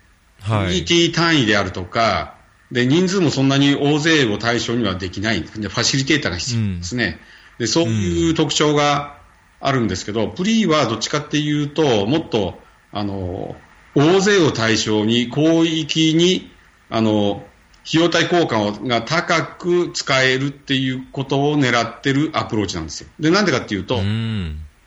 [0.41, 2.35] はい、ET 単位であるとか、
[2.71, 7.19] で、人数もそんなに大勢を対象にはできないんで、ファシリテーターが必要ですね。
[7.59, 9.17] うん、で、そういう特徴が
[9.59, 12.59] あるんですけど、うん、プリーはどっちかっていうと、もっと、
[12.91, 13.55] あの、
[13.95, 16.51] 大勢を対象に、広域に、
[16.89, 17.43] あの、
[17.87, 23.09] 費用対効果が高く使えるっていうことを狙ってるアプローチなんですよ。
[23.19, 23.99] で、なんでかっていうと、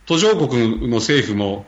[0.06, 1.64] 途上国の政府も、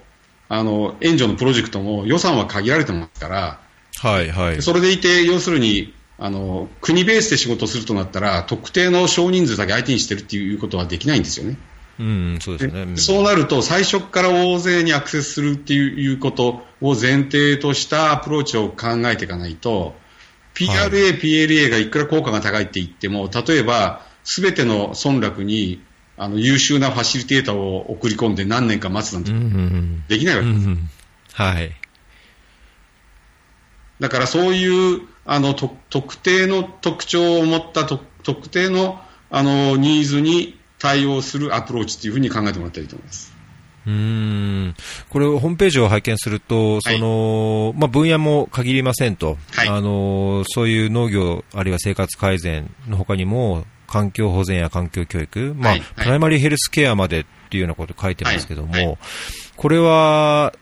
[0.49, 3.61] あの、援助のプロジェクトも予算は限られてますから、
[3.99, 4.63] はいはい。
[4.63, 11.57] それでいて、要するに、あの、国ベースで仕事するとなったら、特定の少人数だけ相手にしてるっていうことはできないんですよね。
[12.01, 12.97] うん、そうですね。
[12.97, 19.95] そうなると、最初から大勢にアクセスするっていうことを前提としたアプローチを考えていかないと、
[20.55, 25.83] PRA、PLA がいくら効果が高いって言っても、例えば、すべての村落に
[26.17, 29.33] あの優秀なファシリテーターを送り込んで何年か待つなんて
[30.15, 30.67] できないわけです。
[30.67, 30.91] うんうん、
[31.33, 31.73] はい。
[34.01, 43.35] だからそういうあの特定の特徴を持った特定のあのニーズに対応するアプローチというふうに考えてもらったらいいと思います。
[43.87, 44.75] うん。
[45.09, 58.99] これ、ホームページを拝見すると、そのまあ、分野も限りませんと、はい、あの、そういう農業、あるいは生活改善のほかにも、環境保全や環境教育、まあ、はい、プライマリーヘルスケアまでっていうようなこと書いてますけども、はい、
[59.57, 60.53] これは、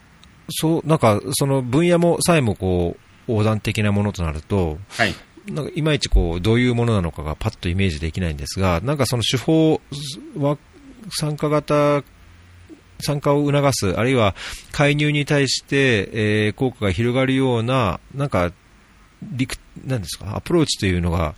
[0.48, 5.14] そう、なんか、その分野もさえもこう、横断的なものとなると、はい、
[5.50, 9.80] なんかいまいちこうどういうものなのかがパッとイメージできないんですが、なんかその手法
[10.36, 10.58] は
[11.10, 12.02] 参加型
[13.00, 14.34] 参加を促す、あるいは
[14.72, 18.52] 介入に対して、えー、効果が広がるような、なんか、
[19.84, 21.34] なんですか、アプローチというのが、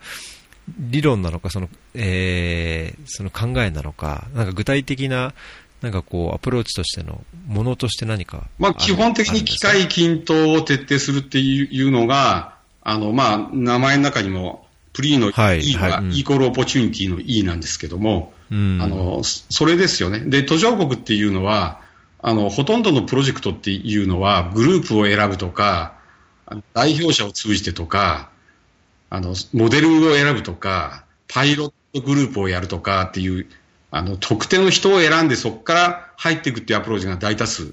[0.78, 5.34] 理論なのか、その、えー、その考えなのか、なんか具体的な、
[5.82, 20.20] なんかこう、アプローチとしてのものとして何かまあ、基本的に機会均等を徹底するっていうのが、あの、まあ、名前の中にも、プリーの E が、はいはい、 equal opportunity の E なんですけども、うん、あの、それですよね。
[20.20, 21.80] で、途上国っていうのは、
[22.22, 25.94] あの、ほとんどのプロジェクトっていうのは、グループを選ぶとか、
[26.74, 28.30] 代表者を通じてとか、
[29.08, 33.46] あの、モデルを選ぶとか、パイロットグループをやるとかっていう、
[33.90, 37.72] あの、特定の人を選んでそこから入っていくっていうアプローチが大多数。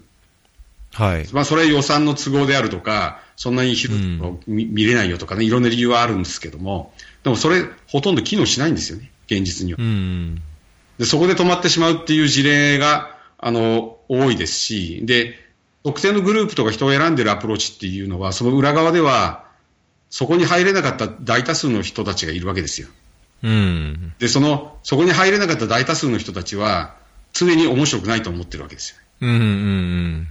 [0.93, 1.27] はい。
[1.33, 9.77] まあ、それは予算の都合であるとか、そんなに広く見,、見れないよとかね、いろんな理由はあるんですけども、でもそれ、ほとんど機能しないんですよね、現実には。
[9.79, 10.41] うん
[10.97, 15.35] で、そこで止まってしまうっていう事例が、あの、多いですし、で、
[15.83, 19.45] 特定のグループとか人を選んでるアプローチっていうのは、その裏側では、
[20.09, 22.87] そこに入れなかった大多数の人たちがいるわけですよ。
[23.43, 24.13] うん。
[24.19, 26.95] で、その、そこに入れなかった大多数の人たちは、
[27.33, 28.97] 常に面白くないと思ってるわけですよ。
[29.21, 30.27] うんうんうん。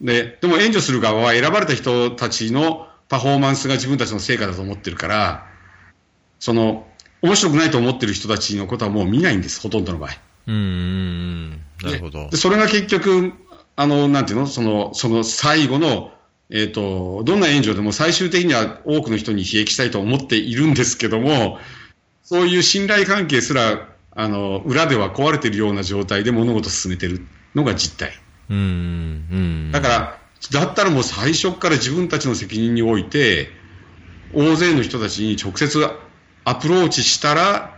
[0.00, 5.46] で、でも援助する側は選ばれた人たちのパフォーマンスが自分たちの成果だと思ってるから、
[6.38, 6.86] その、
[7.22, 10.10] 面白くないと思ってる人たちのことはもう見ないんです、ほとんどの場合。
[10.46, 11.50] うん、
[11.82, 12.30] なるほど。
[12.30, 13.32] でそれが結局、
[13.76, 14.46] あの、なんていうの？
[14.46, 16.12] その、その最後の、
[16.50, 21.58] えっ、ー、と、どんな援助でも最終的には多くの人に利益したいと思っているんですけども、
[22.22, 28.12] そういう信頼関係すら、あの、裏では壊れているような状態で物事を進めてるのが実態。
[28.50, 30.18] うん、だから、
[30.50, 33.50] だったらもう最初から自分たちの責任において、
[34.34, 35.78] 大勢の人たちに直接
[36.48, 37.76] アプローチしたら、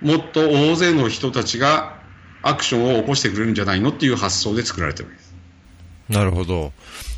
[0.00, 2.00] もっと大勢の人たちが
[2.42, 5.10] アクションを起こしてくれるんじゃないのっていう発想で作られてる。
[6.08, 6.72] なるほど。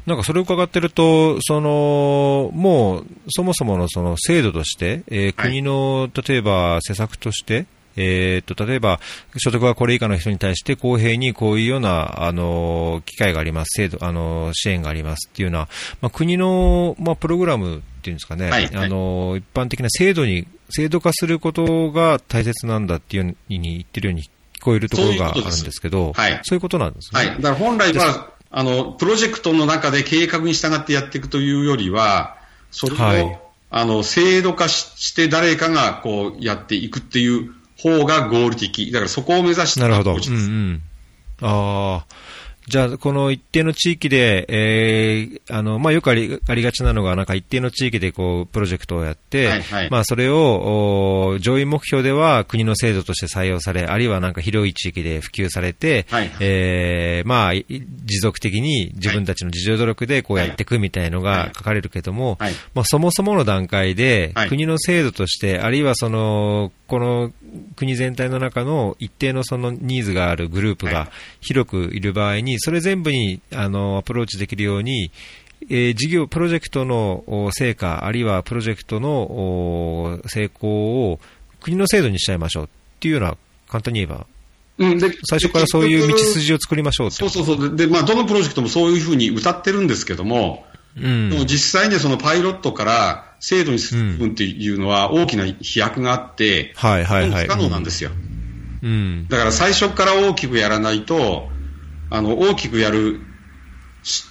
[0.06, 7.66] なんかそれを伺ってると、その、もう、そもそものその制度として、えー、国の、例えば施策として、
[8.00, 9.00] えー、と、例えば、
[9.36, 15.68] 所得がこれ以下の人に対して公平にこういうような、あの、機会があります、制度、あの、支援がありますっていうような、
[16.00, 27.20] まあ、国の、まあ、プログラムっていうんですかね、はい、あの、一般的な制度に、制度化することが大切なんだっていうふうに言ってるように聞こえるところがあるんですけど、はい、そういうことなんですね。
[27.20, 27.36] はい。
[27.36, 32.36] だから本来は、あの、プロジェクトの中で計画に従ってやっていくというよりは、
[32.70, 38.90] それを、はい、あの、制度化して誰かがこうやっていくっていう方が合理的。
[38.90, 40.12] だからそこを目指してなるほど。
[40.12, 40.82] うんうん。
[41.40, 42.06] ああ。
[42.68, 62.50] じゃあ、この一定の地域で、えー、あの、まあ、よくありありがちなのが、なんか一定の地域でこう、プロジェクトをやって、はいはい、まあ、それを、上位目標では国の制度として採用され、あるいはなんか広い地域で普及されて、はい、えー、まあ、持続的に自分たちの自助努力でこうやっていくみたいのが書かれるけども、はい。
[62.50, 67.32] はい、まあ、そもそもの段階で、国の制度として、あるいはその、この
[67.76, 75.10] 国全体の中の一定のそのニーズがあるグループが広くいる場合に、それ全部にあのアプローチできるように、
[75.70, 81.20] えー、事業、プロジェクトの成果、あるいはプロジェクトの成功を
[81.60, 82.68] 国の制度にしちゃいましょうっ
[83.00, 83.36] ていうような、
[83.68, 84.26] 簡単に言えば、
[84.78, 90.64] うん、で最初からそういう道筋を作りましょうそうそうそうで、まあ、どのプロジェクトもそういうふうに歌ってるんですけども、
[90.96, 97.44] うん、も実際にはそのパイロットから制度にする部分っていうのは大きな飛躍があって、はいはいはい。
[97.44, 98.10] 不可能なんですよ。
[98.82, 99.26] うん。
[99.28, 101.48] だから最初から大きくやらないと、
[102.10, 103.20] あの、大きくやる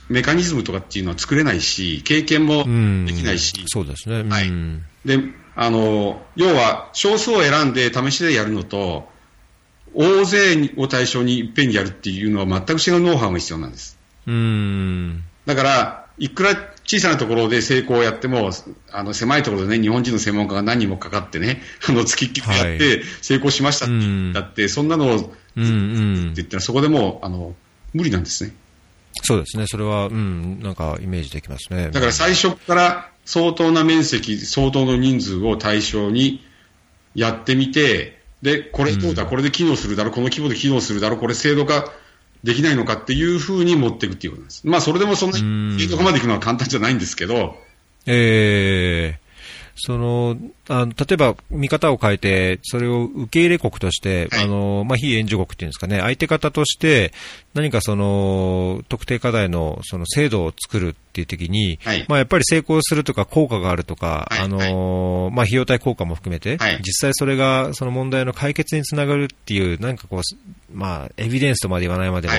[0.10, 2.64] メカニズムとかっていうのは作れないし、経験も
[3.06, 3.54] できないし。
[3.62, 4.24] うん、そうですね。
[4.30, 4.52] はい。
[5.06, 5.20] で、
[5.56, 9.10] あの、要は少数を選んで試しでやるのと、
[9.94, 13.98] 大勢を対象にいっぺんにやるっていうのは全く違うノウハウが必要なんです。
[14.28, 15.24] うん。
[15.46, 18.52] だから、いくら小さなところで成功をやっても、
[18.92, 27.56] あの狭いところでね、日本人の専門家が何人もかかってね、あの月きっやって成功しましたって言ったって、はい、そんなのを、うんうん、って言ったら、そこでもうあの
[27.94, 28.54] 無理なんですね。
[29.24, 31.90] そうですね、それは、うん、なんかイメージできますね。
[31.90, 36.44] だから最初から相当な面積、相当の人数を対象に
[37.16, 41.92] やってみて、で、これどうだ、これで機能するだろう、この規模で機能するだろう、これ制度化
[42.44, 44.62] できないのかっていうふうに持っていくっていうことです。
[44.68, 47.58] まあ、それでもそんなに、どこまでいくのは簡単じゃないんですけど。
[48.06, 49.28] ええー
[49.80, 50.36] その
[50.70, 57.14] あの例えば見方を変えて、それを受け入れ国として、はい、あのまあ、非援助国っていうんですかね、相手方として、
[57.58, 70.22] 何かその特定課題のその制度を作るっていう時に、はい、まあ、やっぱり成功するとか効果があるとか、はい、あのまあ、費用対効果も含めて、実際それがその問題の解決につながるっていう、なんかこう、
[70.72, 72.34] まあ、エビデンスとまで言わないまでも、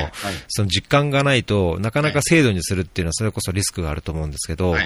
[0.46, 4.76] その実感がないとなかなか制度にするっていうのはそれこそリスクがあると思うんですけど、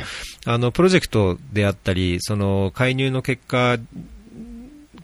[0.47, 3.77] あのプロジェクトであったり、その介入の結果、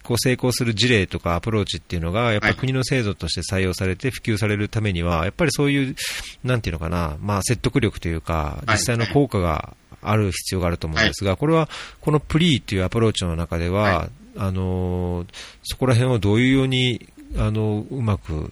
[0.08, 5.96] こう成功する事例とかアプローチっていうのが、やっぱり国の制度として採用されて普及されるためには、やっぱりそういう、
[6.42, 11.68] なんていうのかな、まあ、説得力というか、実際の効果がある必要があると思うんですが、これは
[12.00, 15.26] このプリーというアプローチの中では、あの
[15.62, 18.50] そこら辺をどういうようにあのうまく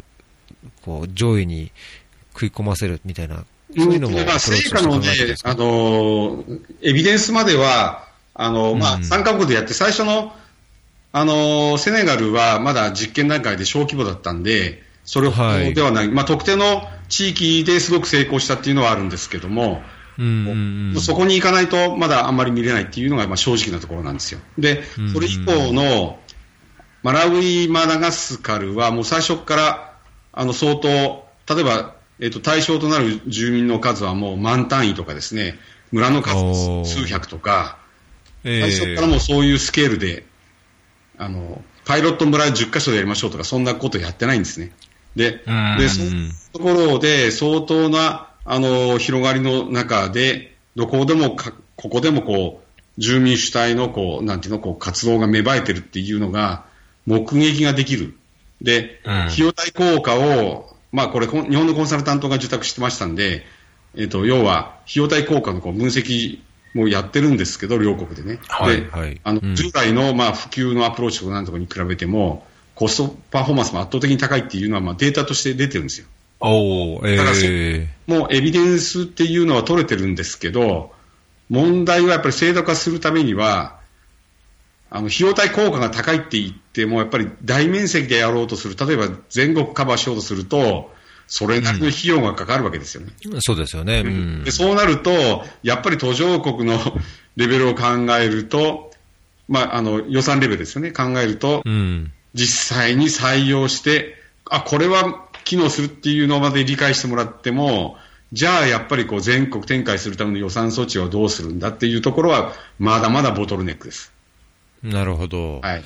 [0.82, 1.70] こう上位に
[2.34, 5.08] 食い込ませるみたいな、そういうのも、まあ、成果のね、
[5.42, 6.44] あの、
[6.82, 10.34] エビデンスまでは、あの、まあ、3カ国でやって、最初の、
[11.18, 19.80] あの、セネガルはまだ実験段階で小規模だったんで、それほどではない、はい、まあ、特定の地域ですごく成功したっていうのはあるんですけども、
[20.18, 24.40] うんそこに行かないとまだあんまり見れないっていうのがまあ正直なところなんですよ。
[24.58, 24.82] で、
[25.14, 26.18] それ以降の
[27.02, 29.94] マラウイ、マダガスカルはもう最初から
[30.32, 30.88] あの相当、
[31.48, 35.58] 例えば、えっと、対象となる住民の数はもう万単位とかですね、
[35.92, 37.78] 村の数数百とか、
[38.42, 40.26] 最初からもうそういうスケールで、
[41.18, 44.72] あの、パイロット村10カ所でやりましょうとか、そんなことやってないんですね。
[45.14, 45.42] で、
[45.78, 56.64] で、そういうところで相当な、あの、広がりの中で、どこでもか、ここでもこう、住民主体のこう、なんていうの、こう、活動が芽生えてるっていうのが、
[57.06, 58.16] 目撃ができる。
[58.60, 63.44] で、費用対効果を、まあこれ、日本のコンサルタントが受託してましたんで、
[63.96, 66.40] えっ、ー、と、要は、費用対効果のこう分析
[66.76, 68.38] もやってるんですけど、両国でね。
[68.48, 76.06] はい、はい、あの、従来の、まあ、普及のアプローチとかなんとかに比べても、コストパフォーマンスも圧倒的に高いっていうのは、まあ、データとして出てるんですよ。
[76.38, 80.92] おえー、もうエビデンスっていうのは取れてるんですけど、
[81.48, 83.80] 問題はやっぱり制度化するためには、
[84.90, 90.94] あの、費用対効果が高いって言っても、やっぱり大面積でやろうとする、例えば全国カバーしようとすると、
[91.28, 93.12] それなりの費用がかかるわけですよね。
[93.26, 94.50] うん、そうですよね、うん、で。
[94.50, 96.78] そうなると、やっぱり途上国の
[97.36, 97.84] レベルを考
[98.18, 98.92] えると、
[99.48, 104.16] まあ、あの、予算レベルですよね、考えると、うん、実際に採用して、
[104.48, 107.96] あ、これは機能するっていうのまで理解してもらっても、
[108.32, 114.12] じゃあやっぱりこう全国展開するための予算措置はどうするんだっていうところは、まだまだボトルネックです。
[114.82, 115.60] なるほど。
[115.60, 115.84] はい。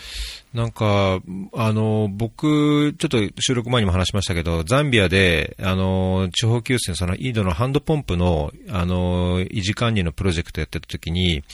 [0.53, 1.21] なんか、
[1.55, 11.45] あの、僕、ちょっと収録前にも話しましたけど、ザンビアで、あの、地方給水のそのイードのハンドポンプの、あの、維持管理のプロジェクトやってた時に、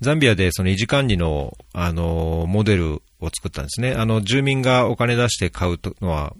[0.00, 3.92] ザンビアでその維持管理の、あの、モデルを作ったんですね。
[3.92, 6.34] あの、住民がお金出して買うのは、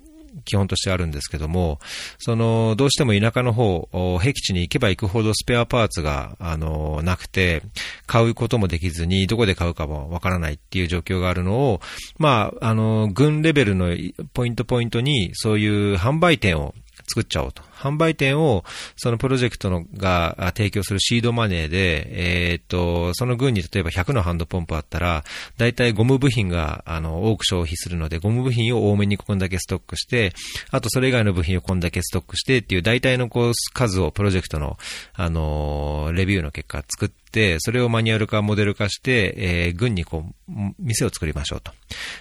[0.46, 1.78] 基本としてあるんですけども、
[2.18, 3.88] その、どうしても田舎の方、
[4.18, 7.62] 僻地に行けば行くほどスペアパーツが、あの、なくて、
[8.06, 11.80] 買うこともできずに、どこで買うかもわからないっていう状況があるのを、
[12.18, 13.94] まあ、あの、軍レベルの
[14.32, 16.74] ポイントポイントに、そういう販売店を
[17.06, 17.62] 作っちゃおうと。
[17.76, 18.64] 販売店を、
[18.96, 25.24] そのプロジェクトのが提供するシードマネーで、えー、っと、その軍に例えば100のハンドポンプあったら、
[25.58, 30.32] 大体ゴム部品が、あの、多く消費するので、ゴム部品を多めにこんだけストックして、
[30.70, 34.78] あとそれ以外の部品をこんだけストックしてっていう大体のこう、数をプロジェクトの、
[35.14, 37.25] あの、レビューの結果作って、、
[37.58, 41.72] それをマニュアル化、モデル化して、えー、軍にこう、店を作りましょうと。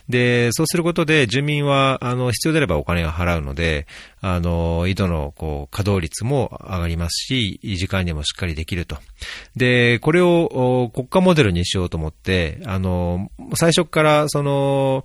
[0.09, 3.87] で、そうすることで、住民は、あの、必要であればお金を払うので、
[4.21, 8.97] あの、井戸の、こう、稼働率も上がりますし、維持管理もしっかりできると。
[9.55, 15.03] で、これを国家モデルにしようと思って、あの、最初から、その、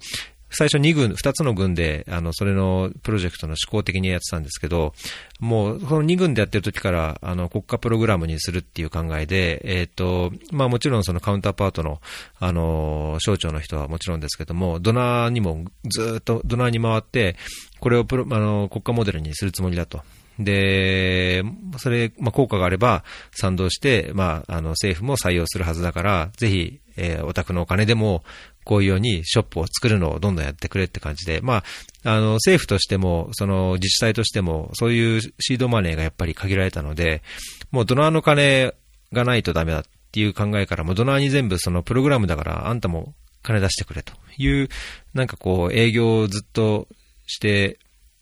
[0.50, 4.94] 最初2軍、2つの軍で、あの、それのプロジェクトの試行的にやってたんですけど、
[5.38, 12.00] もう、この2軍でやってる時から、あの、国家プログラムにするっていう考えで、えっ、ー、と、まあもちろんそのカウンターパートの、
[12.38, 17.36] あの、省庁の人はもちろんですけども、ドナーにもずっと、ドナーに回って、
[17.78, 20.02] これをプロ、あの、国家モデルにするつもりだと。
[20.38, 21.42] で、
[21.78, 28.24] それ、まあ、効果があれば賛同して、まあ、あの、政府も採用するはずだから、ぜひ、えー、お宅のお金でも、
[28.64, 31.62] こういうようにショップを作るのをどんどんやってくれって感じで、ま
[32.04, 37.22] あ、あの、政府としても、その自治体としても、そういうシードマネーがやっぱり限られたので、
[37.70, 38.74] もうドナーの金
[39.12, 39.82] がないとダメだっ
[40.12, 44.68] ていう考えから、もうドナーに全部そのプログラムだからあんたも金出してくれという、
[45.14, 46.88] なんかこう営業をずっと
[47.26, 47.78] して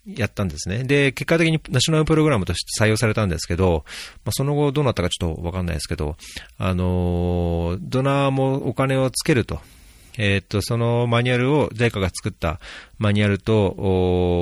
[0.07, 0.84] やったんですね。
[0.84, 3.84] で、結果的にナショナルプログラムとして採用されたんですけど、
[4.24, 6.16] まあ、その後どうなったかちょっとわかんないですけど、
[6.57, 9.61] あの、ドナーもお金をつけると。
[10.18, 12.60] えっ、と、そのマニュアルを JICA が作った
[12.98, 13.74] マニュアルと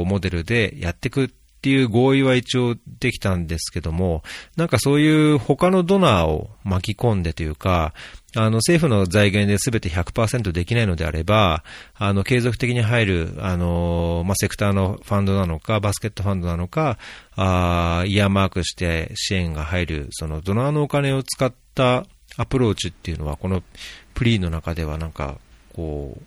[0.07, 1.29] モデルでやっていくっ
[1.67, 4.23] ていう合意は一応できたんですけども、
[4.57, 7.93] なんかそういう他のドナーを巻き込んでというか、
[8.37, 11.65] あの政府の財源で全て100%できないのであれば、
[11.97, 16.99] あの継続的に入る、あのまあ、セクターのファンドなのか、バスケットファンドなのか、
[17.35, 22.05] あイヤーマークして支援が入る、そのドナーのお金を使った
[22.37, 23.65] アプローチっていうのは、この
[24.15, 25.39] プリーの中ではなんか、
[25.77, 26.23] こう、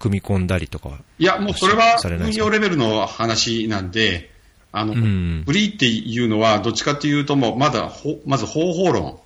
[0.00, 4.30] 組み込んだりとかいや、もうそれは運用レベルの話なんで、
[4.72, 9.20] あの、うん、フリーっていうのは、どっちかっていうと、もうまだほ、まず方法論。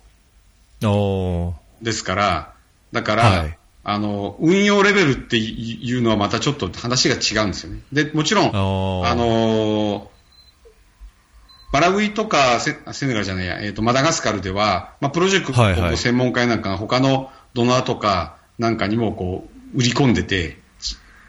[1.81, 2.53] ですから、
[2.91, 7.79] だから、はい、あの、運用レベルっていうのはまたちょっと話が違うんですよね。
[7.91, 10.11] で、もちろん、あの
[11.71, 20.57] マラウイとかセセネガルじゃないや、えっ、ー、と、マダガスカルでは、まあ、プロジェクトの専門家なんかが他のドナーとかなんかにもこう、売り込んでて、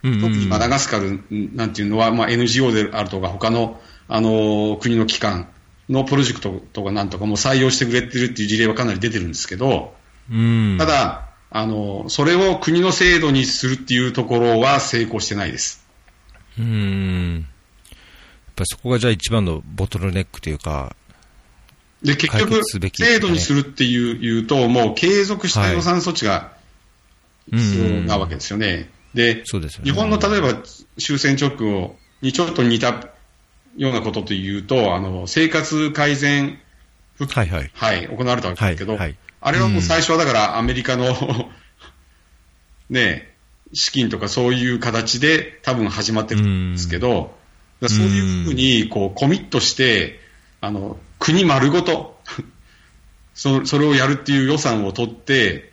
[0.02, 5.48] 特にマダガスカルなんていうのは、まあ、NGO であるとか、他の、あの、国の機関
[5.88, 9.94] のプロジェクトとかなんとかも採用してくれてるっていう事例はかなり出てるんですけど、
[10.78, 15.86] ただ、あの、それを国の制度にするっていうところは成功してないです。
[16.58, 17.34] うん。
[17.34, 20.94] やっぱりそこがじゃあ一番のボトルネックというか、
[22.02, 26.52] で、結局、制度にするっていう言うと、もう継続した予算措置が
[28.06, 28.90] なわけですよね。
[29.14, 29.42] で、
[29.82, 30.62] 日本の例えば
[30.98, 33.08] 終戦直後にちょっと似た
[33.76, 36.58] ようなことというと、あの、生活改善、
[37.18, 37.70] はいはい。
[37.74, 39.16] はい、行われたわけですけど、はいはい。
[39.40, 41.50] あれはもう最初はだからアメリカの
[42.90, 43.34] ね、
[43.72, 47.36] 資金とかそういう形で多分始まってるんですけど、
[47.80, 50.20] うそういうふうにこうコミットして、
[50.60, 52.20] あの、国丸ごと
[53.34, 55.72] そ、それをやるっていう予算を取って、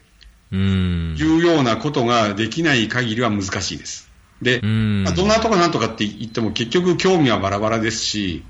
[0.51, 4.09] いうようなことができない限りは難しいです。
[4.41, 8.43] で、まあ、どんなとこなんとかって言っても結局興味はバラバラですし、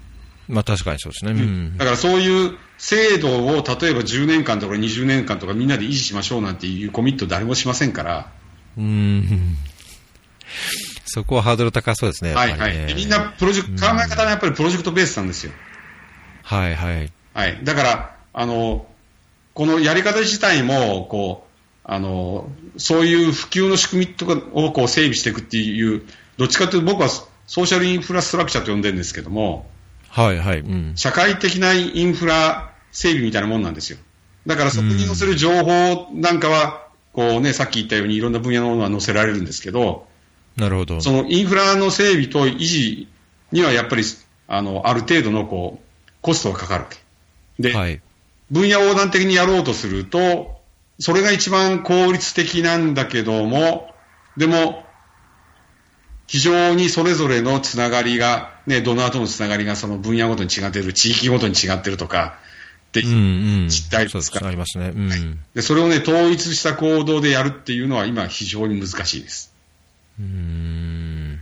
[0.48, 1.32] まあ確かにそうですね。
[1.32, 8.32] うん、だからそういう制度を例えば10年間とか20年間とかみんなで維持しましょうなんていうコミット誰もしませんから。
[8.78, 9.58] うん。
[11.06, 12.34] そこはハードル高そうですね。
[12.34, 12.94] はいはい。
[12.94, 15.54] みんなプロジェクト、考え方はやっぱりプロジェクトベースなんですよ。
[16.44, 17.12] はいはい。
[17.34, 17.60] はい。
[17.64, 18.86] だから、あの、
[19.54, 21.45] このやり方自体も、こう、
[21.88, 26.02] あの、そういう普及の仕組みとかをこう整備していくっていう、
[26.38, 29.70] どっちかというと僕はソーシャルインフラストラクチャーと呼んでるんですけども、
[30.10, 30.60] はいはい。
[30.60, 34.00] うん、社会的なインフラ整備みたいなもんなんですよ。
[34.48, 40.08] だからそこに載せる情報なんかは、こうね、さっき言ったようにいろんな分野のものは載せられるんですけど、
[40.58, 41.02] なるほど。
[41.02, 43.08] そのインフラの整備と維持
[43.52, 44.04] にはやっぱり、
[44.48, 46.98] あの、ある程度のこう、コストがかかるわけ。
[47.60, 48.02] で、はい、
[48.52, 50.55] 分野横断的にやろうとすると、
[51.00, 53.94] それが一番効率的なんだけども、
[54.38, 54.86] でも、
[56.28, 62.40] 非常にそれぞれのつながりが、ね、ドナーとのつながりがその分野ごとに違っている、地域ごとに違っているとか、
[63.00, 65.10] って実態ですから、うんうん、ありますね、うん。
[65.10, 65.20] はい、
[65.54, 65.62] で。
[65.62, 69.54] それをね、統一した行動でやるっていうのは今非常に難しいです。
[70.20, 71.40] うん。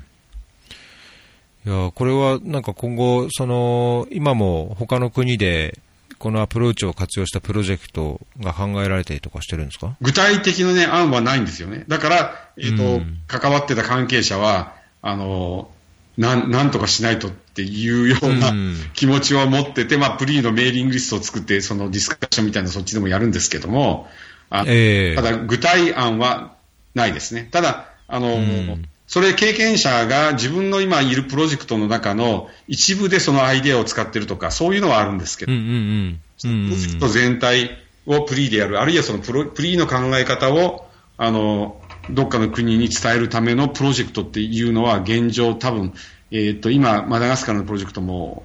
[1.65, 5.79] いや、これはなんか今後、その、今も他の国で、
[6.23, 9.97] このアプローチを活用したプロジェクトが考えられたりとかしてるんですか？
[9.99, 11.83] 具体的なね、案はないんですよね。
[11.89, 15.69] だから、えっ、ー、と、うん、関わってた関係者は、あの、
[16.17, 18.53] なん、なんとかしないとっていうような
[18.93, 24.07] 気持ちを持ってて、うん、まあ、プリーのメーリングリストを作って、そのディスカッションみたいなそっちでもやるんですけども、
[24.49, 26.55] あえー、ただ、具体案は
[26.95, 27.49] ないですね。
[27.51, 40.87] ただ、あの、うんそれ経験者が自分の今いるプロジェクトの中の一部でそのアイデアを使ってるとか、そういうのはあるんですけど、プロジェクト全体をプリーでやる、あるいはそのプロプリーの考え方を、
[41.17, 45.93] あの、どっかの国に伝えるためのプロジェクトっていうのは現状多分、
[46.31, 48.41] えっ、ー、と、今、マダガスカルのプロジェクトも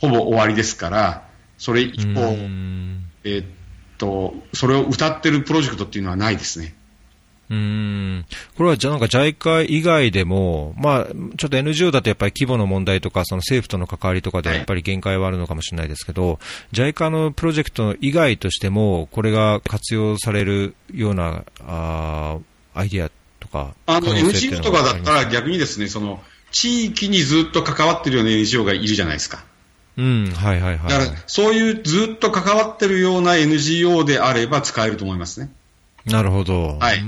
[0.00, 2.36] ほぼ終わりですから、それ以降、
[3.22, 3.44] えっ、
[3.96, 6.74] と、それを歌ってるプロジェクトっていうのはないですね。
[7.50, 8.24] うん。
[8.56, 16.38] これはじゃなんか JICA 以外でも、まあ、ちょっと NGO だとやっぱり規模の問題とか、その政府との関わりとかでやっぱり限界はあるのかもしれないですけど、
[16.72, 22.38] JICA のプロジェクト以外としても、これが活用されるような、あ
[22.72, 26.22] アイディアとか、あの、NGO とかだったら逆にですね、その、
[26.52, 29.44] 地域にずっと関わってるような NGO がいるじゃないですか。
[29.96, 30.90] うん、はいはいはい。
[30.90, 35.50] だから、そういうずっと関わってるような NGO であれば使えると思いますね。
[36.06, 36.78] なるほど。
[36.78, 37.02] はい。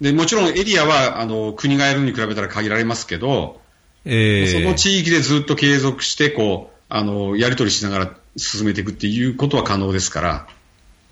[0.00, 3.60] で、もちろんエリアは、あの、国がやるに比べたら限られますけど、
[4.04, 10.46] えー、その地域でずっと継続して、こう、あの、やり取りしながら進めていくっていうことは可能ですから。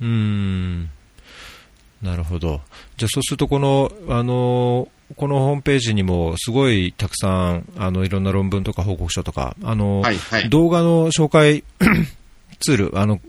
[0.00, 0.90] うん。
[2.02, 2.60] なるほど。
[2.96, 11.64] じゃあそうすると、この、あの、このホームページにもすごいたくさん、あの、いろんな論文とか報告書とか、あの、はいはい、動画の紹介
[12.60, 13.20] ツール、あの、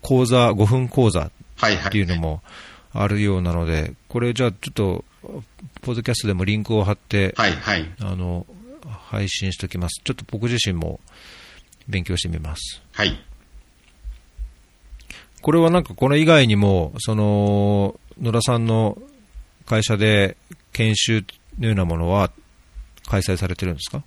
[0.00, 1.30] 講座、5分講座っ
[1.90, 5.04] ていうのも、はいはいあるようなので、これじゃあちょっと、
[5.82, 8.46] ポッドキャストでもリンクを貼って、はいはい、あの、
[9.08, 10.00] 配信しておきます。
[10.04, 11.00] ちょっと僕自身も
[11.88, 12.82] 勉強してみます。
[12.92, 13.18] はい。
[15.40, 18.98] これはなんかこれ以外にも、その、野田さんの
[19.66, 20.36] 会社で
[20.72, 21.24] 研修
[21.58, 22.30] のようなものは
[23.08, 24.02] 開催されてるんですか？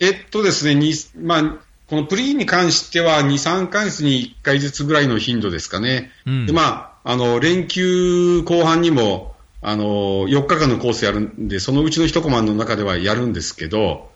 [0.00, 1.42] えっとですね、にまあ、
[1.86, 6.10] このプリンに関しては2、3ヶ月に1回ずつぐらいの頻度ですかね。
[6.26, 9.84] うん、でまああの、連休後半にも、あの、
[10.26, 14.10] 4日間のコースやるんで、そのうちの1コマの中ではやるんですけど、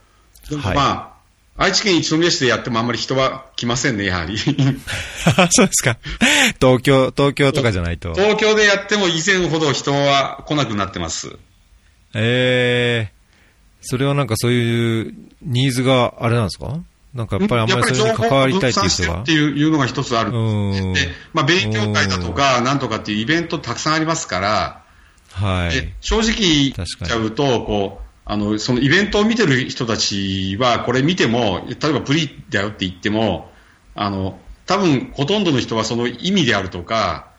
[0.62, 1.14] はい、ま
[1.56, 4.38] あ、愛知県一宮市でやってもあんまり人は来ませんね、やはり。
[4.38, 5.98] そうですか。
[6.60, 8.14] 東京、東京とかじゃないと。
[8.14, 11.36] 東京でやっても以前ほど人は来なくなってます。
[12.14, 16.78] ええー、それはなんかそういうニーズがあれなんですか？
[17.14, 19.22] なんかやっぱりあんまりそれに関わりたいっていう人が。
[19.22, 24.82] っていうのが一つあるんで、まあ、勉強会だとか、なんとかっていうイベントたくさんありますから、
[25.32, 25.94] はい。
[26.00, 33.50] 正直言っちゃうと、こう、あの、そのイベントを見てる人たちは、これ見ても、例えばプリだよって言っても、
[33.94, 37.30] あの、多分ほとんどの人はその意味であるとか、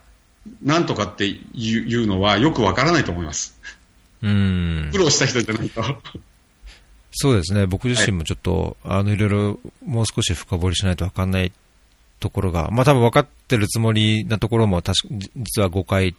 [0.62, 3.60] なんとかっていうのはよくわからないと思います。
[4.22, 4.88] うん。
[4.92, 5.82] 苦労した人じゃないと。
[7.12, 11.52] そうですね、僕自身もちょっと、はい、あのいろいろもう少し深掘りしないと分かんない
[12.20, 16.14] ところが、まあ多分分かってるつもりなところも確か、実は誤解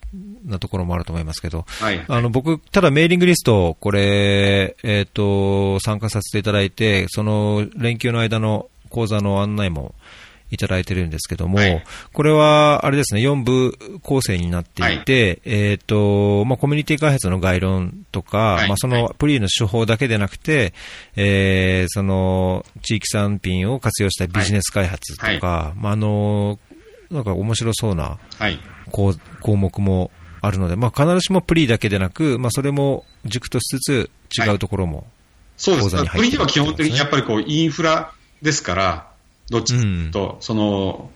[0.46, 9.96] なところもあると思いますけど、はい、あの僕、ただメーリングリスト、これ、えっ、ー、と、参加させていただいて、その連休の間の講座の案内も
[10.52, 11.84] いただいてるんですけども、はい、
[12.14, 13.74] これは、あれですね、4部
[14.04, 20.74] 構成になっていて、はい、えっ、ー、と、まあ、コミュニティ開発の概論とか、はい、まあ、そのプリーの手法だけでなくて、
[21.16, 26.60] えー、その、地域産品を活用したビジネス開発とか、まあ、あの、
[27.10, 28.20] なんか面白そうな
[28.92, 35.08] 項,、項目もあるので、まあ、必ずしもプリだけでなく、まあ、それも軸としつつ、違うところも、
[35.58, 35.96] そうです。
[35.96, 36.10] ね。
[36.10, 39.11] プリは基本的にやっぱりこう、インフラですから、
[39.52, 41.12] どっちかとその、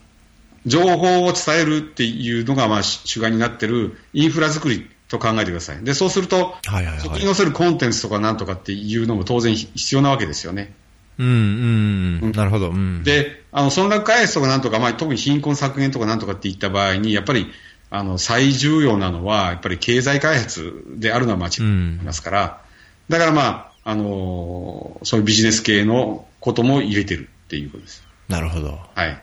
[0.66, 5.82] 情報を伝えるっていうのが、まあ、主眼になってるインフラ作りと考えてください。
[5.82, 10.74] で、そうすると、はいはいはい、そこに載せるコンテンツとかなんとかっていうのも当然必要なわけですよね。
[11.18, 12.70] うん、うん、うん、なるほど。
[12.70, 17.46] うん、で、あの、損楽開発とかなんとか、まあ、特に貧困削減とかなんとかっていった場合に、やっぱり、
[17.88, 22.60] あの、最重要なのは、やっぱり経済開発であるのは間違いますから、
[23.08, 28.05] うん、だからまあ、あのそういうビジネス系のことも入れてるっていうことです。
[28.28, 28.80] なるほど。
[28.94, 29.22] はい。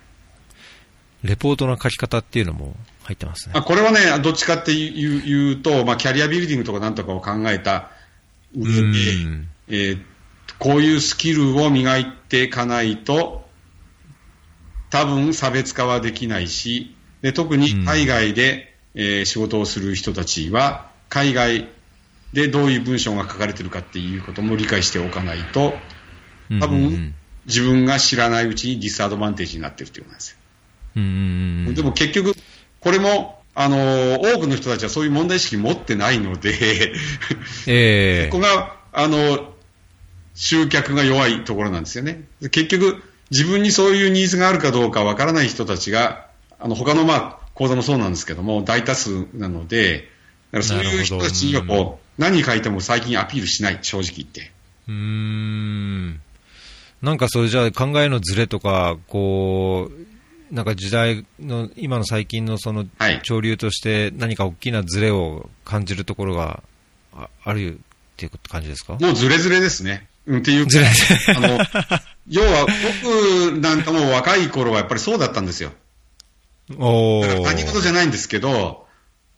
[1.24, 3.62] レポートの書き方っていうのも入ってますね。
[3.62, 7.92] これはね、どっちかっていうと、まあ、キャリアビルディングとかなんとかを考えた
[8.56, 8.90] 上で、
[9.70, 10.02] えー、
[10.60, 13.48] こういうスキルを磨いていかないと、
[14.90, 21.70] 多分差別化はできないし、で特に海外で、えー、仕事をする人たちは、海外
[22.34, 25.74] でどういう文章が書かれてるかっていうことも理解しておかないと、
[26.60, 30.38] 多分、自分が知らないうちにディスアドバンテージになってるっていうことなんですよ。
[30.96, 32.36] うんでも結局、
[32.80, 36.94] これも、あの、多くの人たちはそういう問題意識持ってないので
[37.68, 39.54] えー、ここが、あの、
[40.36, 42.24] 集客が弱いところなんですよね。
[42.42, 46.28] 結局、自分にそういうニーズがあるかどうかわからない人たちが、
[46.60, 50.10] あの、他のまあ、講座もそうなんですけども、大多数なので、
[50.52, 54.52] だからそういう人たちにはこう、何書いても最近アピールしない、正直言って。
[54.88, 56.22] うん。
[57.04, 59.92] なんかそれじゃあ考えのズレとか、こ
[60.52, 62.86] う、なんか時代の、今の最近のその
[63.24, 66.64] 潮流として何か大きなズレを感じるところが
[67.44, 67.78] あるっ
[68.16, 68.94] ていう感じですか？
[68.94, 70.08] もうズレズレですね。
[70.28, 70.80] うん、っていうか、
[71.36, 71.60] あの、
[72.30, 72.66] 要は
[73.04, 75.74] 僕なんかも若い頃はやっぱりそうだったんですよ。
[76.78, 78.88] おだから他人事じゃないんですけど、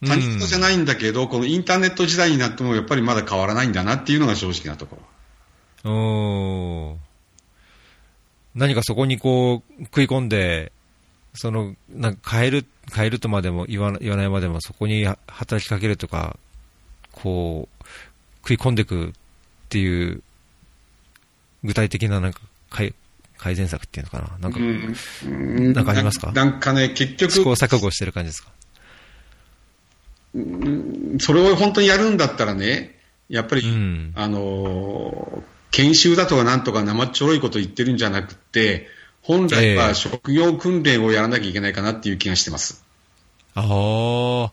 [0.05, 4.99] 他人事じゃないんだけど、うん、このインターネット時代になってもやっぱりまだ変わらないんだなっていうのが正直なとこ
[5.83, 5.91] ろ。
[5.91, 6.97] お
[8.55, 10.71] 何かそこにこう、食い込んで、
[11.33, 16.37] その、なんか変える、変えるとまでも言わ言わないまでもそこに働きかけるとか、
[17.11, 17.85] こう、
[18.47, 19.11] 食い込んでいくっ
[19.69, 20.21] ていう
[21.63, 22.39] 具体的ななんか
[22.69, 22.93] 改
[23.37, 24.61] 改善策っていうのかな、なんか、う
[25.29, 26.31] ん、なんかありますか？
[26.31, 28.51] なんかね、結局、試行錯誤してる感じですか？
[31.19, 32.97] それを本当にやるんだったらね、
[33.27, 35.43] やっぱり、うん、あの
[35.75, 38.87] 研修だとかなんとか生っちょろいこと言ってるんじゃなくて、
[39.21, 42.85] 本来は職業訓練をやらなきゃいけないかなっていう気がしてます。
[43.57, 44.51] えー、ああ、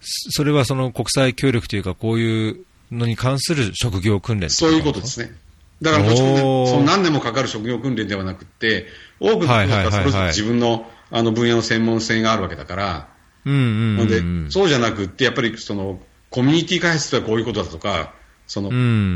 [0.00, 2.60] それはその国際協力というか、こういう
[2.92, 5.34] のに関する職業訓練そういうことですね。
[5.82, 8.86] だからもちろん、ね、その何年もかかる職業訓練ではなくて、
[9.18, 13.08] 多くの人がそれぞれ自分のあの分野の専門性があるわけだから、
[13.44, 15.98] うんうんうん、でそうじゃなくて、やっぱりその
[16.30, 18.14] コミュニティ開発とはこういうことだとか、
[18.46, 18.70] その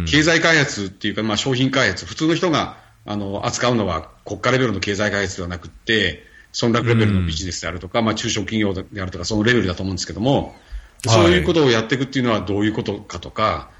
[0.07, 6.25] 経済開発っていうか、まあ、商品開発、普通の人があの扱うのは国家レベルの経済開発ではなくて、
[6.61, 10.55] 村落レベルのビジネスであるとか、まあ、中小企業であるとか、そのレベルだと思うんですけども、
[11.07, 13.71] そういうことをやっていくっていうのはどういうことかとか、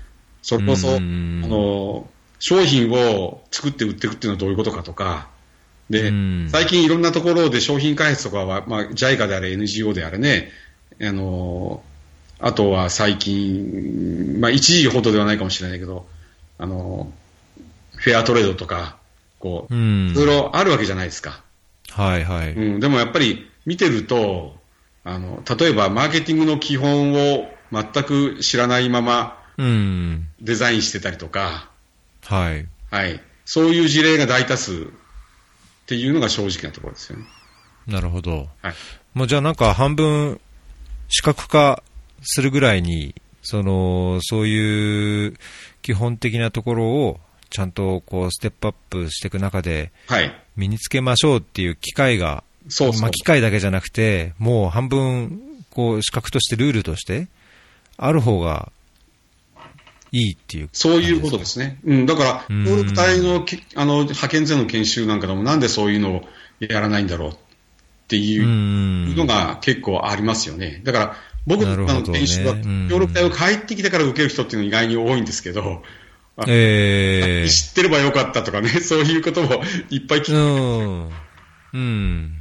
[0.43, 5.29] それこそ、あの、商品を作って売っていくっていうのはどういうことかとか、
[5.91, 6.13] で、
[6.49, 10.51] 最近いろんなところで商品開発とかは、まあ、JICA であれ NGO であれね、
[11.03, 11.83] あの、
[12.41, 16.07] あとは最近、まあ、一時ほどではないかもしれないけど、
[16.59, 17.13] あの、
[17.97, 18.97] フェアトレードとか、
[19.39, 21.43] こう、いろいろあるわけじゃないですか。
[21.91, 22.53] はいはい。
[22.53, 24.57] うん、でもやっぱり見てると、
[25.05, 29.39] あの、例えばマーケティングの基本を全く知らないまま、
[30.41, 31.71] デザインしてたりとか、
[32.25, 32.67] はい。
[32.91, 33.21] はい。
[33.45, 34.87] そういう事例が大多数っ
[35.87, 37.25] ていうのが正直なところですよね。
[37.87, 38.49] なるほど。
[38.63, 38.75] はい。
[39.15, 40.41] もうじゃあなんか半分
[41.09, 41.83] 視覚化
[42.23, 45.37] するぐらいに、その、そういう
[45.83, 49.93] 基本的なところをちゃんとこうステップアップしていく中で、
[50.57, 55.41] 身につけましょうっていう機会がそうまあ、機械だけじゃなくて、もう半分、
[55.71, 57.29] こう、資格として、ルールとして、
[57.97, 58.71] ある方が
[60.13, 60.69] いいっていう。
[60.73, 61.79] そういうことですね。
[61.85, 63.45] うん、だから、協力隊の
[63.77, 66.23] あの派遣税の研修なんかでも、なんでそういうのを
[66.61, 67.35] やらないんだろうっ
[68.09, 70.81] ていうのが結構ありますよね。
[70.85, 71.17] だから、
[71.47, 72.55] 僕の研修は、
[72.89, 75.83] 協力隊を帰ってきてから受ける人っていうのが意外に多いんですけど、
[76.47, 81.13] えー、知ってればよかったとかね、 そういうこともいっぱい聞く。
[81.73, 82.37] うん。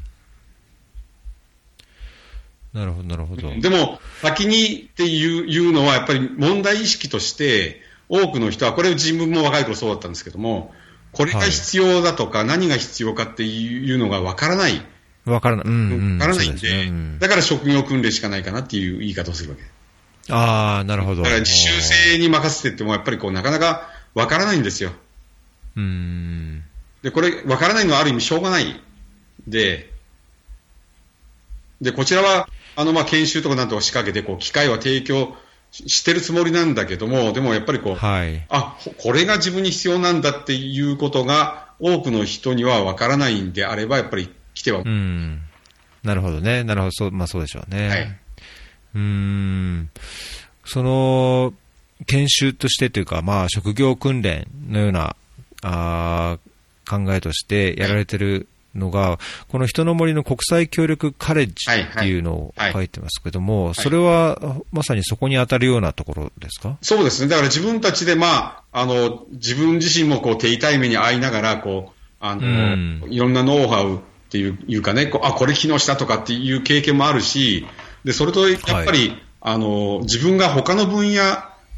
[2.73, 3.51] なるほど、なるほど。
[3.59, 10.73] でも、先にっていういうのは、やっぱり問題意識として、多くの人は、これ自分も若い頃そうだったんですけども、
[11.11, 14.81] これが必要だとか、はい、何が必要かっていうのがわからない。
[15.30, 15.65] わからない。
[15.65, 16.17] うん、うん。
[16.17, 19.63] わからないんで、ねうん、だから職業訓練しかないかなっていう言い方をするわけ。
[20.32, 21.23] ああ、なるほど。
[21.23, 24.91] だから自習性に任せてっても、やっぱりこう、なかなかわからないんですよ。
[25.75, 26.63] うん。
[27.01, 28.82] で、これ、わからないのはある意味しょうがない
[29.47, 29.89] で、
[31.82, 35.36] で、こちらは、あの、まあ、研修とかなんとか仕掛けて、こう、機会は提供
[35.71, 44.30] してるつもりなんだけども、でもやっぱりこう、はい、あ、これが自分に必要なんだっていうことが、多くの人にはわからないんであれば、やっぱり
[44.60, 44.82] 来ては。
[44.82, 45.41] うん。
[46.03, 46.66] なるほどね。
[46.66, 46.91] なるほど。
[46.91, 47.88] そう、まあそうでしょうね。
[47.88, 48.20] はい。
[48.95, 49.89] うん。
[50.66, 51.53] その、
[52.05, 55.16] 研修としてというか、まあ職業訓練のような、
[55.62, 56.38] あ
[56.89, 66.78] 考えとしてやられてるのが、この人の森の国際協力カレッジっていうのを書いてますけども、それはまさにそこに当たるようなところですか？
[66.82, 67.30] そうですね。
[67.30, 77.65] だから自分たちで、まあ、あの、自分自身もこう手痛い目に遭いながら、こう、あの、うん、いろんなノウハウっていうかね、こうあ、これ機能したとかっていう経験もあるし、
[78.05, 81.23] で、それとやっぱり、はい、あの、自分が他の分野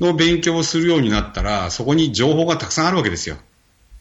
[0.02, 3.38] の勉強をするようになったら、そこに情報がたくさんあるわけですよ。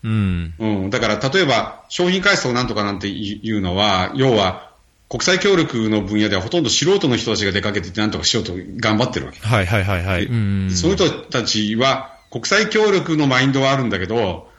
[0.02, 0.54] うん。
[0.58, 0.90] うん。
[0.90, 4.72] だから、例えば、商品開発とかなんとかなんていうのは、要は、
[5.08, 9.40] 国際協力の分野ではほとんど素人の人たちが出かけてなんとかしようと頑張ってるわけ。
[9.40, 10.26] はいはいはいはい。
[10.72, 14.49] その人たちは国際協力のマインドはあるんだけど、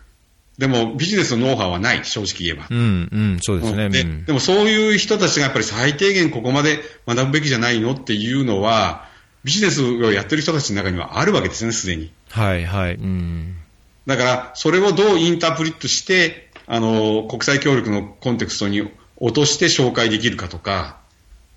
[0.62, 2.68] でもビジネスのノウハウはない、正直言えば。
[2.70, 3.90] うん、うん、そうですね。
[3.90, 9.10] ででもそういう人たちがやっぱり最低限ここまで学ぶべきじゃないのっていうのは、
[9.44, 12.12] ビジネスをやってる人たちの中にはあるわけですね、すでに。
[12.30, 12.94] はいはい。
[12.94, 13.56] うん
[14.06, 18.88] だから、それをどうインタープリットして、あの、国際協力のコンテクストに
[19.18, 21.00] 落として紹介できるかとか、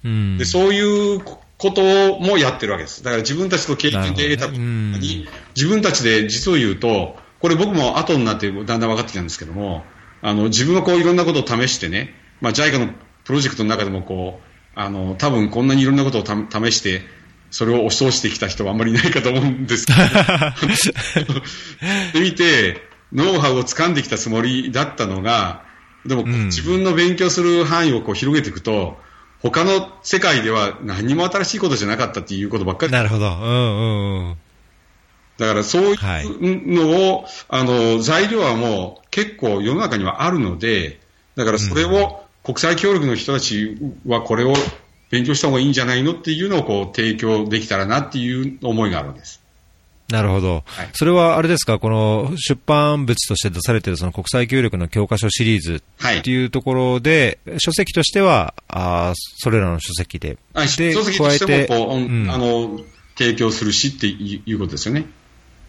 [0.03, 1.21] うん、でそういう
[1.59, 3.03] こともやってるわけです。
[3.03, 9.85] だから自分たちの経験で得たことに、ね、自分たちで実を言うと、これ僕も後になってだんだん分かってきたんですけども、
[10.23, 17.03] あの、自分がこういろんなことを試してね、まあ JICA のプロジェクトの中でもこう、あの、多分こんなにいろんなことを試して、
[17.51, 21.35] それを押し通してきた人はあんまりいないかと思うんですけど、
[22.19, 22.81] で見て、
[23.13, 25.65] ノウハウを掴んできたつもりだったのが、
[26.07, 28.97] でも、自分の勉強する範囲をこう広げていくと、
[29.41, 32.93] 他の世界では何も新しいことじゃなかったっていうことばっかり。
[32.93, 33.27] なるほど。
[33.27, 34.37] うんうんうん。
[35.39, 41.01] だからそういうのを、はい、あの、材料はもう結構世の中にはあるので、
[41.37, 43.77] だからそれを国際協力の人たち
[44.07, 44.55] はこれを
[45.11, 49.41] 勉強した方がいいんじゃないのっていうのをこう提供できたらなっていう思いがあるわけです。
[50.09, 55.83] なるほど、はい、それはあれですか、この出版物として出されているその国際協力の教科書シリーズ
[56.19, 62.81] っていうところで、はい、書籍としては、あそれらの書籍で、はい、で書籍としてもこう、うん、あの
[63.17, 65.07] 提供するしっていうことですよね。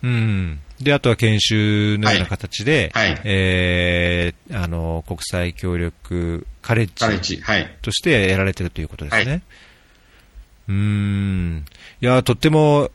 [0.05, 3.09] うん、であとは研修のような形で、はい。
[3.13, 7.41] はい、えー、あの国際協力カレッジ
[7.81, 9.31] としてやられてるということですね。
[9.31, 9.41] はい、
[10.69, 11.65] うん。
[12.01, 12.91] いやとっても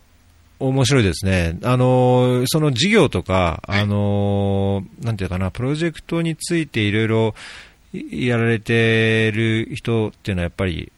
[0.60, 1.58] 面白いですね。
[1.64, 7.34] あの、その事業とか、あの、なんていうかな、プロジェクトについていろいろ
[8.12, 10.92] やられてる人っていうのはやっぱり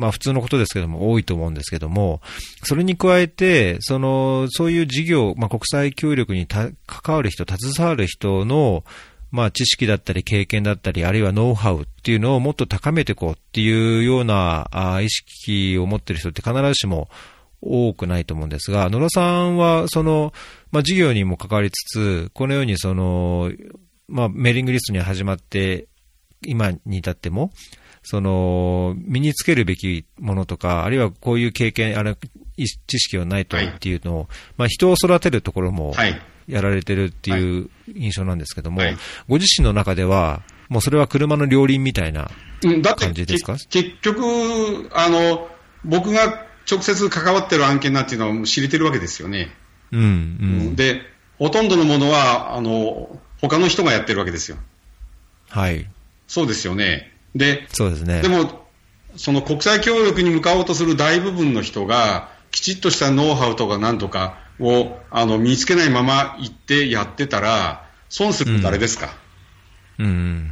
[0.00, 2.22] まあ普通のことですけども多いと思うんですけども、
[2.64, 6.74] それに加えて、その、そういう事業、まあ国際協力に関
[7.08, 8.82] わる人、携わる人の、
[9.30, 17.10] まあ知識だったり経験だったり、あるいはノウハウっていうのをもっと高めていこうっていうようなあ意識を持ってる人って必ずしも
[17.60, 20.32] 多くないと思うんですが、野田さんは、その、
[20.72, 23.52] まあ事業にも関わりつつ、このようにその、
[24.08, 25.86] まあメーリングリストに始まって、
[26.42, 27.52] 今に至っても、
[28.02, 32.16] その、身につけるべきものとか、あるいはこういう経験、あれ、
[32.86, 34.26] 知識はないとっていうのを、はい、
[34.56, 35.94] まあ人を育てるところも
[36.46, 38.96] やられてるっていう印象なんですけども、はい、
[39.28, 42.30] ご自身の中では、もうそれは車の両輪みたいな
[42.96, 43.56] 感じですか？
[43.70, 45.48] 結局、あの、
[45.84, 49.50] 僕が直接関わってる案件なんていうのは知れてるわけですよね。
[49.90, 51.02] うん、うん、で、
[51.38, 54.58] ほとんどのものは、あの、他の人がやってるわけですよ。
[55.48, 55.88] はい。
[56.28, 57.09] そうですよね。
[57.34, 58.22] で、そうですね。
[58.22, 58.66] でも、
[59.16, 69.14] その国際協力に向かおうとする大部分の人が、きちっとしたノウハウとかなんとかをあの身につけないまま行ってやってたら、損するの誰ですか、
[69.98, 70.50] うん、うん、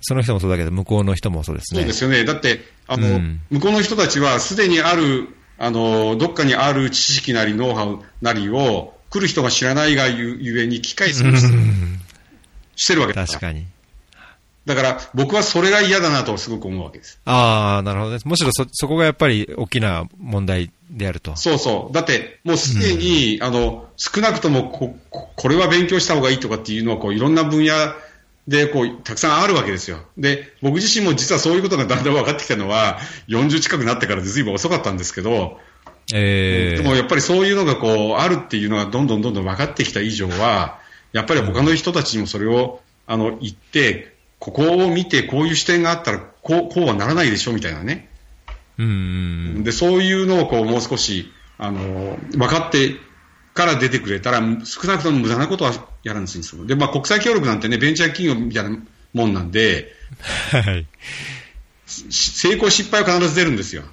[0.00, 1.80] その人もそうだけど、向こうの人もそうですね。
[1.80, 2.24] そうですよね。
[2.24, 11.36] だって、あの、うん、向こうの人たちはすでにある、あの、どっかにある知識なりノウハウなりを、来る人が知らないがゆゆえに機械する
[12.76, 13.66] してるわけです確かに。
[14.64, 17.20] だから僕はそれが嫌だなとすごく思うわけです。
[17.24, 18.18] ああ、なるほどね。
[18.24, 21.34] むしろそ、そこがやっぱり大きな問題であると。
[21.36, 21.92] そうそう。
[21.92, 27.72] だって、もうすでに、うん、あの、少なくともこ、これは勉強した方がいいとかっていうのは、こう、いろんな分野
[28.46, 29.98] で、こう、たくさんあるわけですよ。
[30.16, 32.98] で、僕自身も実はそういうことがだんだん分かってきたのは、
[33.28, 35.58] 40近くなってからで随分遅かったんですけど、
[36.12, 40.78] えー、でもやっぱりそういうのがこう、あるっていうのがどんどんどんどん分かってきた以上は、
[41.12, 48.08] やっぱり他の人たちにもそれを、あの、言って、ここを見てこういう視点があったら、こう、こうはならないでしょみたいなね。
[48.76, 49.62] うん。
[49.62, 52.96] で、そういうのをこう、もう少し、あの、分かって
[53.54, 55.72] から出てくれたら、少なくとも無駄なことは
[56.02, 56.66] やらんですよ。
[56.66, 58.76] で、まあ国際協力なんてね、ベンチャー企業みたいな
[59.14, 59.92] もんなんで、
[60.50, 60.88] はい。
[61.86, 63.84] 成功失敗は必ず出るんですよ。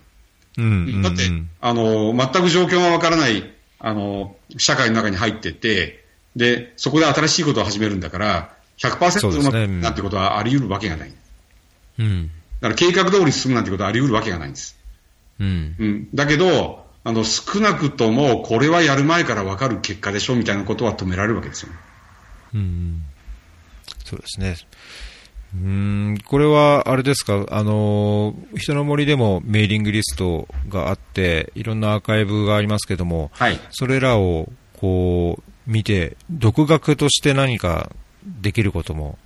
[0.58, 1.30] うん、だって、
[1.62, 3.47] あの、全く状況がわからない、
[3.78, 6.04] あの、社会の中に入ってて、
[6.36, 11.13] で、そこで新しいことを始めるんだから、100%うまくなんてことはあり得るわけがない。
[11.99, 12.32] うん。
[12.61, 14.77] だから計画通りに進むなんてことはあり得るわけがないんです。
[15.39, 15.75] うん。
[15.77, 16.09] うん。
[16.13, 21.69] だけど、あの、少なくとも、これはやる前から分かる結果でしょみたいなことは止められるわけですよ。
[22.53, 23.03] うん。
[24.05, 24.55] そうですね。
[25.55, 37.91] うん、これは、あれですか、あの、人の森でもメーリングリストがあって、いろんなアーカイブがありますけども、はい、それらを、こう、見て、独学として何か
[38.24, 39.17] できることも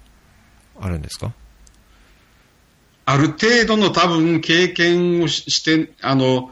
[0.79, 1.33] あるんですか？
[3.05, 6.51] ある程度の多分経験をして、あの、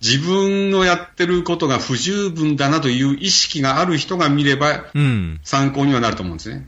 [0.00, 4.86] 自分のやってることが不十分だなという意識がある人が見れば、
[5.44, 6.66] 参考にはなると思うんですね。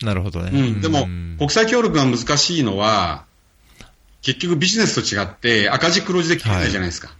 [0.00, 0.50] なるほどね。
[0.52, 1.06] うん、でも、
[1.36, 3.24] 国際協力が難しいのは、
[4.22, 7.12] 結局ビジネスと違って赤字黒字で決めないじゃないですか。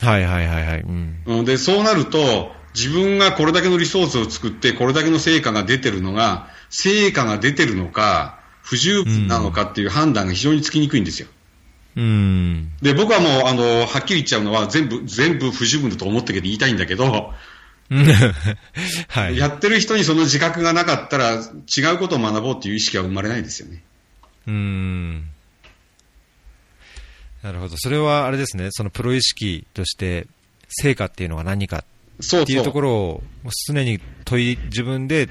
[0.00, 1.44] はい、はい、はいはいはい、うん。
[1.44, 11.28] で、そうなると、自分がこれだけのリソースを作って、これだけの成果が出てるのが、成果が出てるのか、不十分なのかっていう判断が非常につきにくいんですよ。
[11.96, 12.72] うん。
[12.80, 17.34] で、僕はもう、あの、はっきり言っちゃうのは、全部、全部不十分だと思ってけど言いたいんだけど、
[19.08, 23.82] はい、やってる人にその自覚がなかったら、違うことを学ぼうっていう意識は生まれないですよね。
[24.46, 25.24] うん。
[27.42, 27.74] なるほど。
[27.76, 30.26] それはあれですね、そのプロ意識として、
[30.68, 31.84] 成果っていうのが何かっ
[32.20, 33.22] ていうところを
[33.66, 35.28] 常に問い、自分で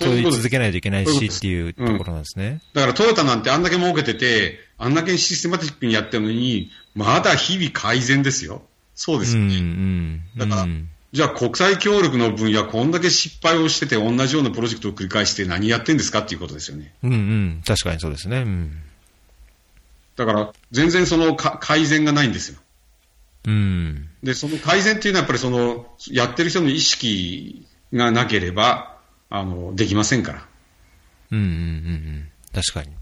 [0.00, 2.60] 問い続けないといけないしっていうところなんですね。
[2.72, 8.62] だからトヨタなんてあんだけ儲けてて、あんだけシステマティックにやってるのに、まだ日々改善ですよ。
[8.94, 9.56] そうですよね。
[9.56, 16.94] うんうん、だから、うんじゃあ国際協力の分野、こんだけ失敗をしてて、同じようなプロジェクトを繰り返して何やってんですかっていうことですよね。
[17.02, 18.38] うんうん、確かにそうですね。
[18.38, 18.78] うん、
[20.16, 22.58] だから、全然その改善がないんですよ。
[23.44, 24.08] うん。
[24.22, 28.96] で、その改善っていうのはやっぱりその、やってる人の意識がなければ、
[29.30, 30.46] あの、できませんから。
[31.32, 32.28] うんうんうんうん。
[32.52, 32.94] 確かに。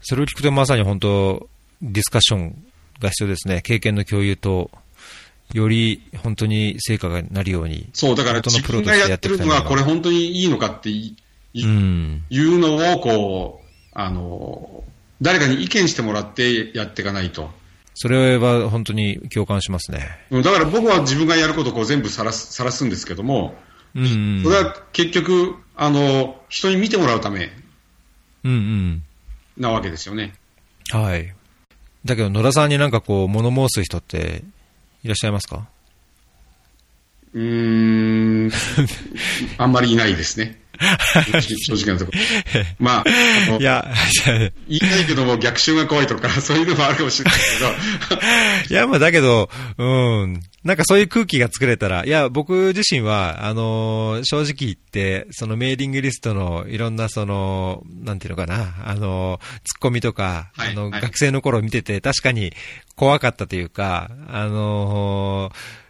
[0.00, 1.48] それを聞くとまさに本当、
[1.80, 2.64] ディスカッション
[3.00, 3.62] が必要ですね。
[3.62, 4.70] 経験の共有と、
[5.54, 7.88] より本当に成果がなるように。
[7.94, 11.16] そう、だから自分がやってるのはこれ本当にいいのかってい,、
[11.54, 14.84] うん、いうのを、こう、あの、
[15.22, 17.50] 誰かに意見してもらってやっていかないと。
[18.00, 20.08] それは本当に共感しますね。
[20.30, 23.56] だから僕は自分がやることをこう全部さらすさらすんですけども、
[23.96, 27.50] うん、それは結局、あの、人に見てもらうため、
[28.44, 29.02] うんうん。
[29.56, 30.34] なわけですよね。
[30.90, 31.34] はい。
[32.04, 34.44] だけど野田さんになんかこう物申す人って
[35.02, 35.66] いらっしゃいますか？
[37.34, 38.50] うーん、
[39.58, 40.57] あんまりいないですね。
[40.78, 42.18] 正直なところ。
[42.78, 43.92] まあ、いや、
[44.68, 47.40] 言いたいけども逆襲が怖いとか、 そういうのもあるかもしれない
[48.08, 48.74] けど。
[48.74, 62.52] いや、まあだけど、うん、なんかそういう空気が作れたら、いや、僕自身は、あのー、正直言って、そのメーリングリストのいろんなその、なんていうのかな、あのー、ツッコミとか、はい、あの、はい、学生の頃見てて確かに
[62.96, 65.87] 怖かったというか、あのー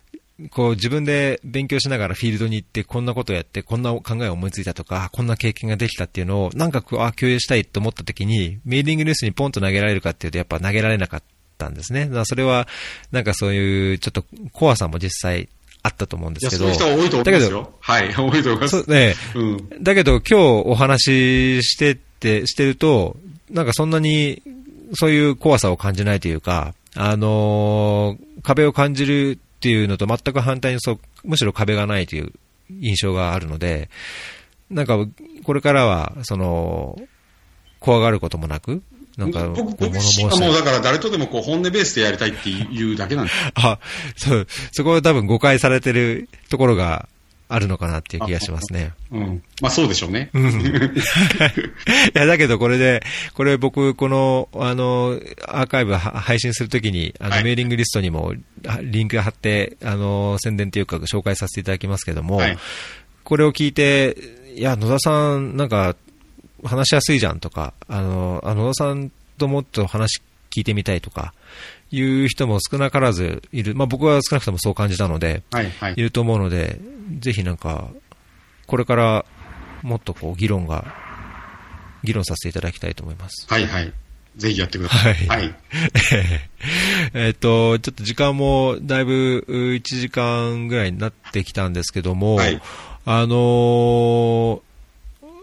[0.50, 11.22] こう自分で勉強しながらフィールドに行ってこんなことやってこんな考えを思いついたとかこんな経験ができたっていうのをなんかあ共有したいと思った時にメーリングニュースにポンと投げられるかっていうとやっぱ投げられなかっ
[11.58, 12.04] たんですね。
[12.06, 12.68] だからそれは
[13.10, 15.48] なんかそういうちょっと怖さも実際
[15.82, 16.72] あったと思うんですけど。
[16.72, 17.72] そういう人多いと思いますよ。
[17.80, 18.90] はい、多いと思います。
[18.90, 20.34] ね、うん、だけど今日
[20.66, 23.16] お話ししてって、してると、
[23.50, 24.42] なんかそんなに
[24.94, 32.32] そういう怖さを感じないというか、あのー、壁を感じるっていうのと全く反対にそう、むしろ壁がないという
[32.70, 33.90] 印象があるので、
[34.70, 34.98] なんか、
[35.42, 36.96] これからは、その、
[37.80, 38.82] 怖がることもなく、
[39.16, 43.36] なんか、僕、僕自身はもうだから誰とでもこう本音ベースでやりたいっていうだけなんです。
[43.54, 43.80] あ、
[44.16, 47.08] そう、そこは多分誤解されてるところが
[47.48, 48.92] あるのかなっていう気がしますね。
[49.10, 49.42] うん。
[49.62, 50.30] まあそうでしょうね。
[50.34, 50.50] うん。
[50.68, 50.72] い
[52.12, 53.02] や、だけどこれで、
[53.34, 58.34] これ僕、この、あの、アーカイブ配信するときに、あの、メーリングリストにも
[58.82, 62.58] リンク貼って、あの、宣伝というか紹介させていただきますけども、はい、
[63.24, 64.16] これを聞いて、
[64.54, 65.96] いや、野田さん、なんか、
[66.64, 70.20] 話しやすいじゃんとか、あの、あ野田さんともっと話
[70.50, 71.32] 聞いてみたいとか、
[71.90, 73.74] いう人も少なからずいる。
[73.74, 76.80] まあ僕は少なくともそう感じたので、はいはい、いると思うので、
[77.18, 77.88] ぜひなんか、
[78.66, 79.24] これから
[79.82, 80.84] もっとこう議論が、
[82.04, 83.46] 議論させていただきたいと思います。
[83.48, 83.92] はいはい。
[84.36, 85.14] ぜひやってください。
[85.14, 85.38] はい。
[85.38, 85.54] はい、
[87.14, 92.60] えっと、ちょっと時間もだいぶ1時間ぐらいになってきたんですけども、はい、
[93.04, 94.60] あのー、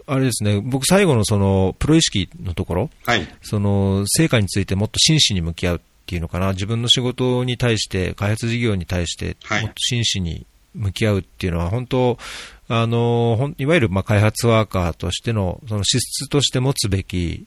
[0.06, 12.18] あれですね、僕最後のその、プロ意識のところ、はい、その、成果についてもっと真摯に向き合うっていうのかな、自分の仕事に対して、開発事業に対して、もっと真摯に向き合うっていうのは、本当、
[12.68, 17.46] あの、いわゆるまあ開発ワーカーとしての、その資質として持つべき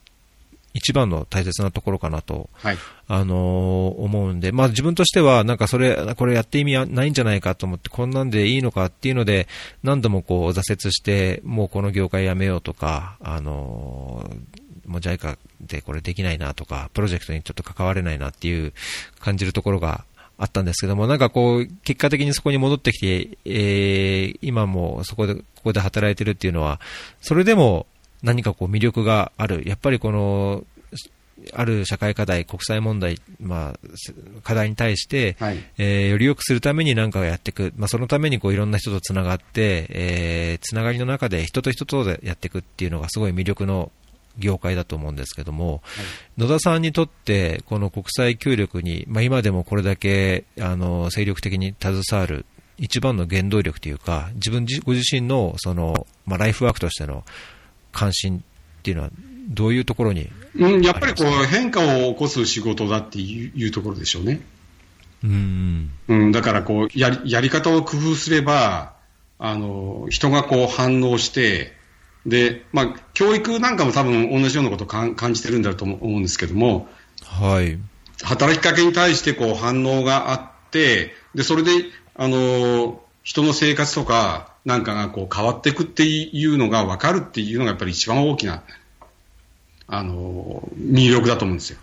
[0.72, 9.48] 一番の大切なところかなと、はい、あの思うんで、まあ自分としては、なんかそれ、これやって意味はないんじゃないかと思って、こんなんでいいのかっていうので、
[9.82, 14.30] 何度もこう挫折して、もうこの業界やめようとか、あの
[14.86, 18.72] もう JICA でこれできないなとか、プロジェクトにちょっと関われないなっていう
[19.20, 20.04] 感じるところが
[20.38, 26.80] あったんですけども、なんかこう、結果的にそこに戻ってきて、えー、今もそこで、ここで働いてるっていうのは、
[27.20, 27.86] それでも
[28.22, 29.62] 何かこう魅力がある。
[29.66, 30.64] やっぱりこの、
[31.52, 33.78] ある社会課題、国際問題、まあ、
[34.42, 43.90] 課題に対して、はい、えー、より良くするために何かをやっていく、まあ、そのためにこういろんな人とつながって、えー、つながりの中で人と人とでやっていくっていうのがすごい魅力の
[44.38, 46.02] 業界だと思うんですけども、は
[46.38, 52.46] い、野田さんにとって、この国際協力に、まあ、今でもこれだけあの精力的に携わる
[52.78, 57.24] 一番の原動力というか、自分ご自身のその、まあ、ライフワークとしての
[57.92, 59.10] 関心っていうのは、
[59.48, 64.40] どういうところにうん、やっぱりこう変化を起こす仕事だっていうところでしょうね。
[65.22, 68.94] うん、うん、だからこうやり、やり方を工夫すれば、
[69.38, 71.76] あの、人がこう反応して、
[72.26, 76.88] で、まあ、教育なんかも多分同じようなことを感じてるんだと思うんですけども、
[77.24, 77.78] はい。
[78.22, 81.70] 働きかけに対してこう反応があって、で、それで、
[82.14, 88.62] あの、人の生活とかなんかがこう変わっていくっていうのが分かるっていうのがやっぱり一番大きな、
[89.86, 91.78] あの、魅力だと思うんですよ。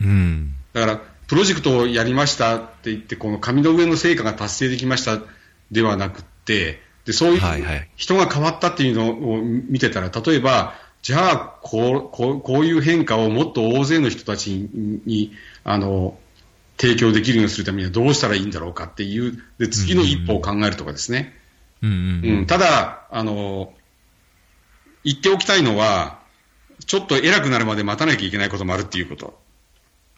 [0.00, 0.54] うん。
[0.72, 5.20] だから、プロジェクトをやりましたって言って、この紙の上の成果が達成できました
[5.70, 7.40] ではなくて、で、そういう
[7.96, 14.68] 人が変わったっていうのを見てたら、例えば、じゃあこう、こう、こういう変化をもっと大勢の人たち
[15.06, 15.32] に、
[15.62, 16.18] あの、
[16.78, 21.32] 提供できるようにするためにはどうしたらいいんだろうかっていう、で、次の一歩を考えるとかですね。
[22.46, 23.72] ただ、あの、
[25.04, 26.18] 言っておきたいのは、
[26.84, 29.38] ちょっと偉くなるまで待たなきゃいけないこともあるっていうこと。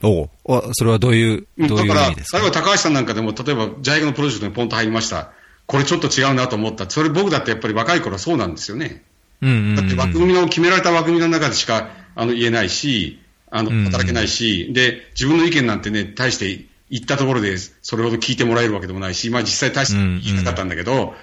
[0.02, 2.38] おおそれはどういう、どういう意味ですか？
[2.38, 5.32] 例えば高橋さんなんかでも、例えば、ジャイガのプロジェクトにポンと入りました。
[5.68, 6.88] これちょっと違うなと思った。
[6.88, 9.04] それ僕だってやっぱり若い頃はそうなんですよね。
[9.42, 21.14] うんうんうん、だって枠組みの決められた枠組みの中でしかあの言えないし、あの、働けないし、うんうん、で、自分の意見なんてね、大して言ったところでそれほど聞いてもらえるわけでもないし、まあ実際大して言いなかったんだけど、うんうん、っ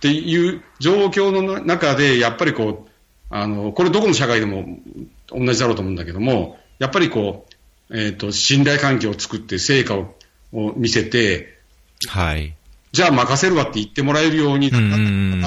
[0.00, 2.90] ていう状況の中で、やっぱりこう、
[3.30, 4.78] あの、これどこの社会でも
[5.26, 7.46] 同じだろうと思うんだけども、やっぱりこ
[7.90, 10.14] う、えっ、ー、と、信頼関係を作って成果を
[10.52, 11.58] を見せて、
[12.06, 12.54] はい。
[12.92, 14.78] じゃあ任せるわって言ってもらえるようにな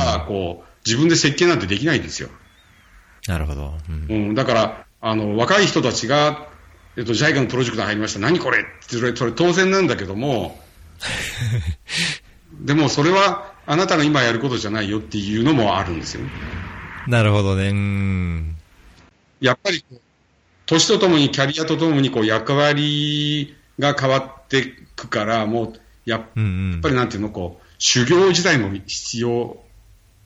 [0.02, 2.30] ったら、こう、自分で設計なんてできないんですよ。
[3.28, 3.74] なるほど。
[3.90, 6.48] うん、うん、だから、あの、若い人たちが、
[6.98, 8.20] えっと、JICA のプロジェクト入りました。
[8.20, 10.60] 何これってそれ、それ当然なんだけども、
[12.60, 16.22] でもそれはあなたが今やることじゃないよっていうのもあるんですよ。
[17.08, 17.70] なるほどね。
[17.70, 18.56] うん。
[19.40, 19.84] やっぱり、
[20.66, 29.58] 年とともに、キャリアとともにこう役割が変わっていくから、もうや、うんうん、やっぱりなんていうの、こう、修行時代も必要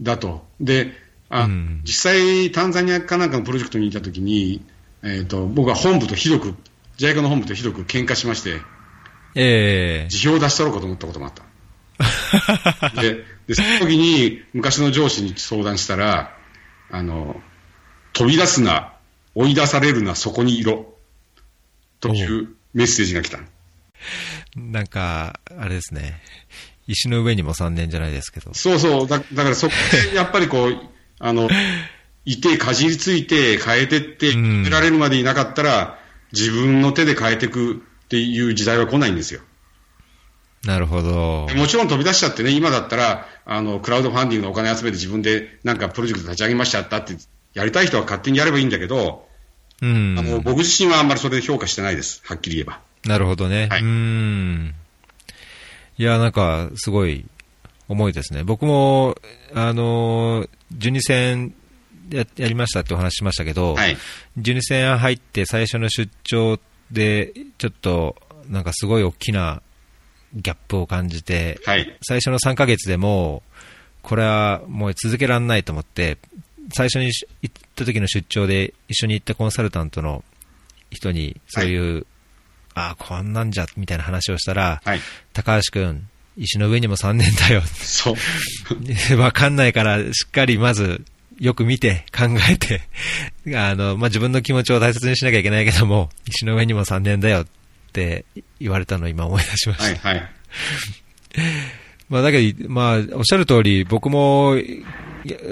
[0.02, 0.46] だと。
[0.60, 0.94] で、
[1.30, 4.64] あ、うん、実際、タンザニアかなんかのプロジェクトにいたときに、
[5.04, 6.56] えっ、ー、と、僕は本部とひどく、
[6.98, 8.62] JICA の本部とひどく喧嘩しまして、
[9.36, 11.44] ええー、辞表を出したろうかと思ったこともあった。
[13.02, 16.38] で、で、その時に昔の上司に相談したら、
[16.90, 17.42] あの、
[18.14, 18.94] 飛び出すな、
[19.34, 20.94] 追い出されるな、そこにいろ。
[22.00, 23.40] というメッセージが来た。
[24.56, 26.22] なんか、あれですね。
[26.88, 28.54] 石の上にも3年じゃないですけど。
[28.54, 29.08] そうそう。
[29.08, 30.80] だだからそこで、 やっぱりこう、
[31.20, 31.50] あの、
[32.26, 36.00] いて、かじりついて、変えてって、決められるまでいなかったら、
[36.32, 39.42] 自分の手で変えていくっていう時代は来ないんですよ。
[40.64, 41.48] なるほど。
[41.56, 47.16] もちろん飛び出しちゃってね、今だったら、あの、クラウドファンディングのお金集めて自分でなんかプロジェクト立ち上げましたって
[47.54, 49.28] やりたい人は勝手にやればいいんだけど、
[49.82, 50.16] うん。
[50.18, 52.22] あの、僕自身はあんまりそれで評価してないです。
[52.26, 52.82] はっきり言えば。
[53.06, 53.68] なるほどね。
[53.70, 54.76] はい、うん。
[55.98, 57.26] いや、なんか、すごい、
[57.88, 58.44] 重いですね。
[58.44, 59.16] 僕も、
[59.54, 60.48] あの、
[60.78, 61.54] 12戦
[62.10, 63.98] ややりましたってお話しましたけど、はい、
[64.38, 66.60] 12戦入って最初の出張
[66.92, 68.16] で、ちょっと、
[68.50, 69.62] なんかすごい大きな
[70.34, 73.44] ギャップを感じて、はい、最初の3ヶ月でも、
[74.02, 76.18] これはもう続けられないと思って、
[76.74, 80.24] 最初に行った時の出張で一緒に行ったコンサルタントの
[80.92, 82.06] 人に、そういう、はい、
[82.76, 85.00] ああ、こんなんじゃ、みたいな話をしたら、はい、
[85.34, 86.08] 高橋君、
[86.38, 87.62] 石の上にも3年だよ。
[87.62, 88.16] そう。
[89.18, 91.04] わかんないから、しっかりまず、
[91.40, 92.82] よく見て、考えて、
[93.58, 97.48] あの、まあ、自分の気持ちを大切にしなきゃいけないけども、石の上にも3年だよっ
[97.94, 98.26] て
[98.60, 100.10] 言われたのを今思い出しました。
[100.10, 100.32] はいはい。
[102.10, 104.58] まあ、だけど、まあ、おっしゃる通り、僕も、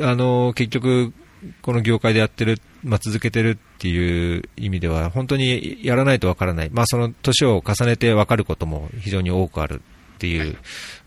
[0.01, 1.13] あの、結局、
[1.61, 6.69] この業界でやってる、まあ、続けてるっていう意味では、本当にやらないとわからない。
[6.71, 9.81] まあ、その年を重ねてわかることも非常に多くある
[10.15, 10.57] っていう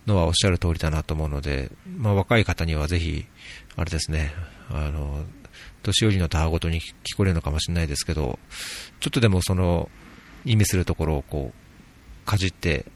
[0.07, 3.27] のはおっしゃる通りだなと思うので、まあ、若い方にはぜひ、
[3.77, 4.33] あれですね、
[4.71, 5.25] あの、
[5.83, 8.39] 年寄りの他ごとに聞こえるのかもしれないですけど、
[9.01, 9.89] ちょっとでもその、
[10.45, 12.87] 意味するところをこう、かじって、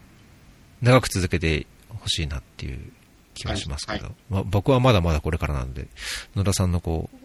[0.82, 2.93] 長く続けてほしいなっていう
[3.34, 5.88] 気がしますけど、はいはい、まあ、僕はまだまだこれからなんで、
[6.34, 7.16] 野田さんのこう、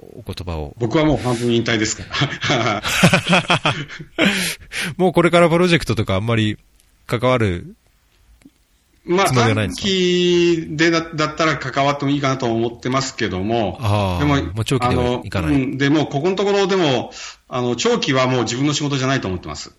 [0.00, 0.74] お言葉を。
[0.78, 2.04] 僕はもう半分引退ですか
[2.48, 2.82] ら。
[4.96, 6.58] もうこれからプロジェクトとかあんまり
[7.06, 7.76] 関わる
[9.04, 13.78] まあ、短期でだだったら関わってもいいかなと思ってますけども、
[14.20, 15.54] でも、もう長期ではいかない。
[15.54, 17.10] うん、でも、ここのところでも、
[17.48, 19.74] あの、長期はもう自分の仕事じゃないと思ってます。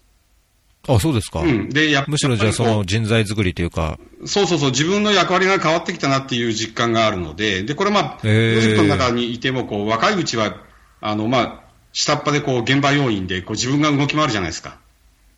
[0.88, 1.41] あ、そうですか。
[1.41, 1.69] うん。
[1.69, 3.99] で、やむしろじゃあその人材作りというか。
[4.25, 10.55] そうそうそう、自分の役割が変わってきたなっていう実感があるので、で、これまあ、プロジェクトの中にいても、こう、若いうちは、
[10.99, 11.61] あの、まあ、
[11.93, 14.77] 下っ端でこう、現場要員で、こう、自分が動き回るじゃないですか。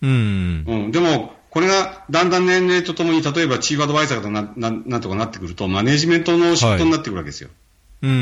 [0.01, 0.63] うん。
[0.67, 0.91] うん。
[0.91, 7.49] でも、これがだんだん年齢とともに、例えばチーフアドバイザーとなななんとかなってくると、マネジメントの仕事になってくるわけですよ。
[8.01, 8.15] はい、う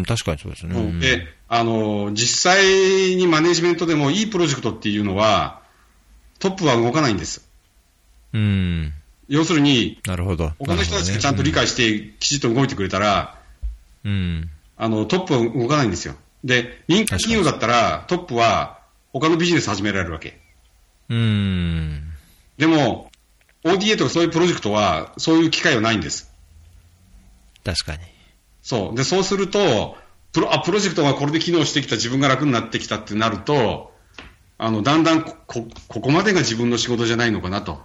[0.00, 1.00] ん、確かにそうですね。
[1.00, 5.65] で、あの、実際にマネジメントでもいいプロジェクトっていうのは、
[6.50, 7.48] トップは動かないんです。
[8.32, 8.92] うん。
[9.28, 10.52] 要するに、なるほど。
[10.58, 13.40] 他の人たちがちゃんと理解して、きちっと動いてくれたら、
[14.04, 14.50] うん。
[14.76, 16.14] あの、トップは動かないんですよ。
[16.44, 18.78] で、民間企業だったら、トップは
[19.12, 20.38] 他のビジネス始められるわけ。
[21.08, 22.12] うん。
[22.58, 23.10] でも、
[23.64, 26.32] ODA とかそういうプロジェクトは、そういう機会はないんです。
[27.64, 27.98] 確かに。
[28.62, 28.96] そう。
[28.96, 29.96] で、そうすると、
[30.32, 33.95] プロ、あ、プロジェクトがこれで機能してきた、自分が楽になってきたってなると、
[34.58, 37.80] あの、だんだんこ、こ、ここまでが自分の仕事じゃないのかなと。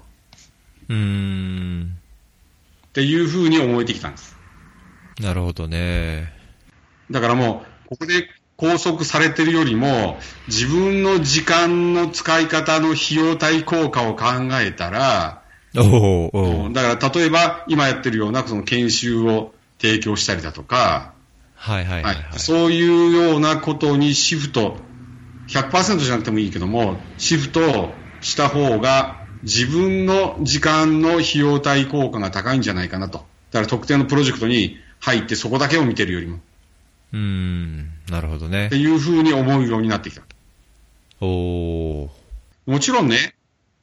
[0.89, 1.97] うーん。
[2.88, 4.38] っていうふうに思えてきたんです。
[5.19, 6.32] なるほどね。
[7.09, 10.17] だからもう、ここで拘束されてるよりも、
[10.47, 14.26] 自分の時間の使い方の費用対効果を考
[14.61, 15.41] えたら、
[15.76, 16.30] お
[16.65, 21.13] おだから例えば今やってるようなその研修を提供したりだとか、
[21.55, 24.78] はいはいはい、はい、そういうようなことにシフト、
[25.52, 27.91] 100%じゃなくてもいいけども、シフト
[28.22, 33.20] した方が自分の時間の費用対効果が高いんじゃないかなと。
[33.52, 36.39] だから特定のプロジェクトに入ってそこだけを見てるよりも。
[37.14, 38.68] うん、なるほどね。
[38.68, 40.22] っていうふうに思うようになってきた。
[41.20, 42.10] お
[42.66, 43.36] もちろんね、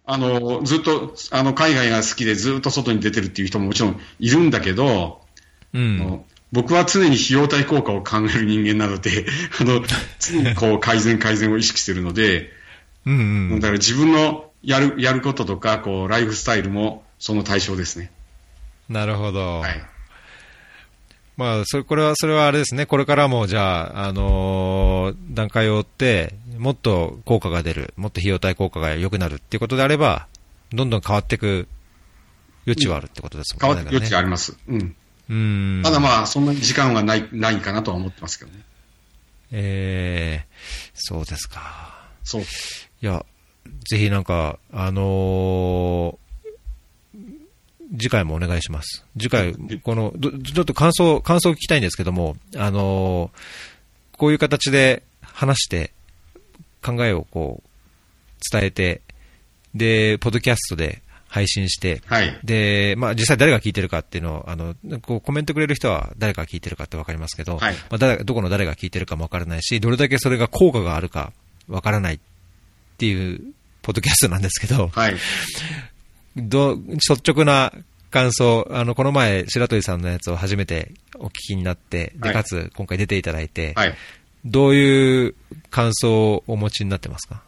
[0.07, 5.21] あの、ずっと、あの、海外が好きでずっと外に出てるっていう人ももちろんいるんだけど、
[5.75, 6.25] うん。
[6.53, 9.27] 僕は常に費用対効果を考える人間なので、
[9.61, 9.83] あの、
[10.19, 12.53] 常にこう改善改善を意識してるので、
[13.07, 13.61] うんうん。
[13.61, 18.11] だから自分のやる、やることとか、こう、ライフスタイルもその対象ですね。
[18.89, 19.61] なるほど。
[19.61, 19.83] はい。
[21.37, 22.87] まあ、それ、これは、それはあれですね。
[22.87, 30.27] これからも、じゃあ、あのー、段階を追って、もっと効果が出る、もっと費用対効果が良くなるっていうことであれば、
[30.73, 31.69] どんどん変わっていく
[32.67, 33.77] 余地はあるってことですもんね。
[33.77, 34.59] 変わって余地あります。
[34.67, 34.97] うん。
[35.29, 35.83] うん。
[35.85, 38.63] ただまあ、そんなに時間はない、ないかなとは思ってますけどね。
[39.51, 41.99] ええー、そうですか。
[42.25, 42.43] そう。
[42.43, 42.45] い
[43.01, 43.25] や、
[43.89, 46.29] ぜひなんか、あのー
[47.97, 49.05] 次回もお願いします。
[49.19, 50.13] 次回、この、
[50.45, 55.93] ちょっと感想、感想を聞きたいんですけども、あのー、こういう形で話して、
[56.83, 57.69] 考えをこう、
[58.53, 59.01] 伝えて、
[59.75, 71.33] で、ポッドキャストで配信して、はい、で、まあ、実際誰が聞いてるかっていうのを、あの、こうコメントくれる人は誰が聞いてるかってわかりますけど、はい、まあ、誰、どこの誰が聞いてるかもわからないし、どれだけそれが効果があるか
[71.69, 72.19] わからないっ
[72.97, 73.41] ていう、
[73.83, 75.17] ポッドキャストなんですけど、はい、
[76.37, 77.73] ど率直な
[78.11, 83.95] 感想、あの、この前、白鳥さんのやつを初めてお聞きになって、で、かつ、今回出ていただいて、はい、
[84.45, 85.35] どういう
[85.71, 87.43] 感想をお持ちになってますか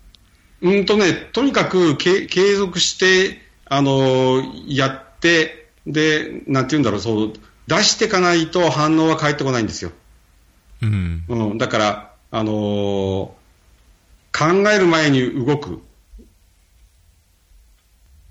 [0.63, 7.33] うんとね、とにかく継続して、あのやって、で、なんて言うんだろう、そう、
[7.69, 9.93] 出していかないと反応は返ってこないんですよ。
[10.83, 11.25] うん。
[11.29, 12.55] うん、だから、あのー、
[14.33, 15.79] 考える前に動くっ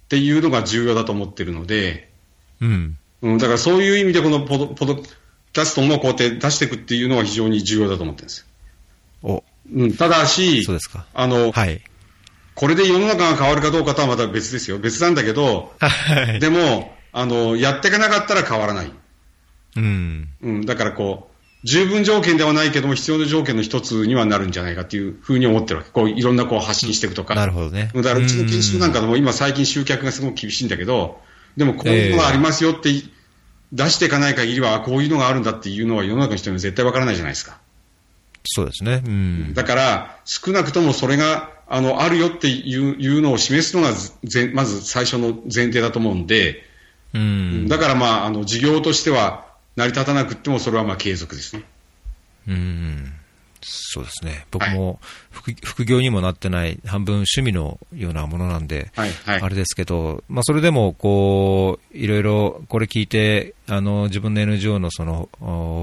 [0.10, 2.12] ていうのが重要だと思ってるので、
[2.60, 2.98] うん。
[3.22, 8.46] うん、だからそういう意味でこのポドポドキャストもこうやって出していくっていうのは非常に重要だと思ってるんです
[9.24, 9.42] お。
[9.74, 11.06] うん、ただし、そうですか。
[11.14, 11.82] あの、はい。
[12.60, 14.80] これで世の中が変わるかどうかとはまた別ですよ。
[14.80, 18.92] 別なんだけど、はい、でも、あの、やっていかなかったら変わらない。
[19.78, 20.28] うん。
[20.42, 25.92] うん、だからこう、十分条件ではないけども、必要な条件の一つにはなるんじゃないかっていうふうに思ってるわけ。
[25.92, 27.34] こう、いろんなこう発信していくとか。
[27.34, 27.92] なるほどね。
[27.96, 31.22] だからうちの研修なんかでも今最近集客がすごく厳しいんだけど、
[31.56, 32.90] でもこういうのがありますよって
[33.72, 37.58] 出していかない限りは、こういうのがあるんだっていうのは世の中の人には絶対わからないじゃないですか。
[38.44, 39.02] そうですね。
[39.06, 39.54] うん。
[39.54, 43.90] だから、少なくともそれが、あの、あるよっていういうのを示すのが
[44.54, 46.64] まず最初の前提だと思うんで、
[47.14, 47.68] うん。
[47.68, 51.64] だからまあ、あの、事業としては成り立たなくても、それはまあ継続ですね。
[52.48, 53.14] うん。
[53.62, 54.46] そうですね。
[54.52, 55.00] 僕も
[55.32, 65.30] 副,、副業にもなってない、半分趣味のようなものなんで、はいはい、あれですけど、まあ、それでも、こう、いろいろこれ聞いて、あの、自分の NGO のその、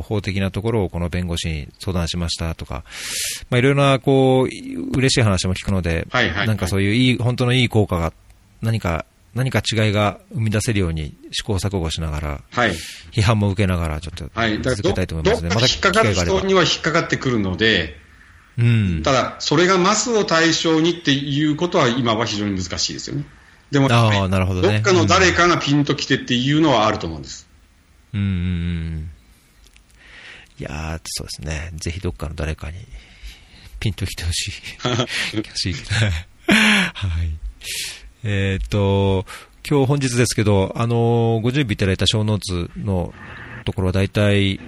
[0.06, 2.84] 法的なところをこの弁護士に相談しましたとか、
[3.50, 8.12] まあ、いろいろな、こう、嬉しい話も聞くので、はいはいはい、なんかそういういい、本当のいい効果が
[8.62, 9.04] 何か
[9.36, 12.72] 何か違いが生み出せるように試行錯誤しながら、はい、
[13.12, 14.30] 批判も受けながら、ちょっと
[14.62, 15.50] 続けたいと思いますね。
[15.50, 17.96] また引っかかる人には引っかかってくるので、
[18.58, 23.26] うん、ただ、それがマスを対象にっていうことは今は非常に難しいですよね。
[23.70, 27.46] でも、あなるほど、ね、どっかの誰かがピンときてっていうのはあると思うんです。
[28.14, 29.10] うん、うん、
[30.58, 31.72] いやそうですね。
[31.76, 32.78] ぜひどっかの誰かに
[33.80, 35.74] ピンときてほ しい。
[36.46, 37.30] はい。
[38.24, 39.24] えっ、と、
[39.68, 43.12] 今日本日ですけど、あのー、ご準備いただいた小ノーツの
[43.64, 44.60] ところは大体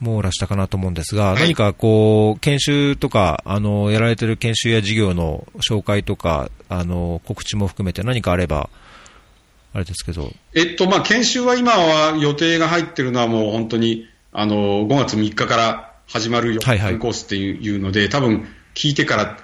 [0.00, 8.70] 網羅したかなと思うんですが、はい、何かこう、研修とか、あの、やられてる研修や事業の紹介とか、あの、告知も含めて何かあれば、
[9.74, 10.32] あれですけど。
[10.54, 19.38] えっと、まあ、研修は今は予定が入ってるのはもう本当に、あの、5月3日から始まるよ、はいはい、コースっていうので、多分聞いてから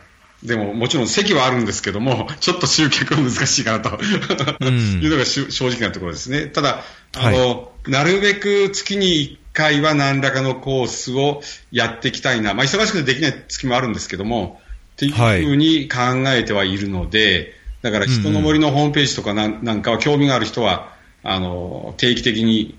[0.44, 6.46] でも、もちろん席はあるんですけども、 ちょっと集客は難しいかなというのが正直なところですね。
[6.46, 6.84] ただ、
[7.16, 7.54] あの、は
[7.88, 11.42] い、なるべく月に1回は何らかのコースを
[11.72, 12.52] やっていきたいな。
[12.52, 14.60] まあ、忙しくてできない月もあるんですけども、
[14.94, 15.98] っていうふうに考
[16.28, 20.92] えてはいるので、だから人の森のホームページとかなんかは興味がある人は、
[21.22, 22.78] あの、定期的に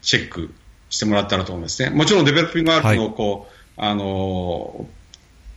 [0.00, 0.54] チェック
[0.88, 1.90] してもらったらと思いますね。
[1.90, 4.86] もちろんデベロッピングアートの、こう、はい、あの、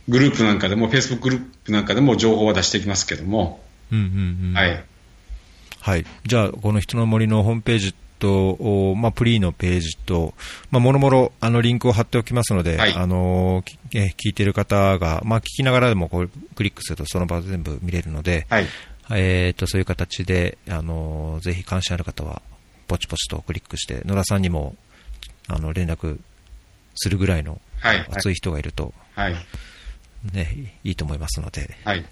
[0.08, 3.60] グループなんかでも、フェイスブックグループなんかでも情報は出していきますけども、
[3.90, 4.84] うんうんうん、はい。
[5.80, 6.06] はい。
[6.24, 10.34] じゃあ、この人の森のホームページと、まあ、プリーのページと、
[10.70, 13.62] まあ、もろもろ、あの、リンクを貼っておきますので、はい、あの、
[13.92, 18.66] え聞いている方が、まあ、聞きながらでもこうクリックするとその場全部見れるので、はい、
[19.10, 22.42] えっ、と、そういう形で、あの、ぜひ関心ある方は、
[22.88, 24.76] ポチポチとクリックして、野田さんにも、
[25.48, 26.18] あの、連絡
[26.94, 27.60] するぐらいの
[28.10, 29.46] 熱い人がいると、はい、はい
[30.32, 31.76] ね、いいと思いますので。
[31.84, 32.04] はい。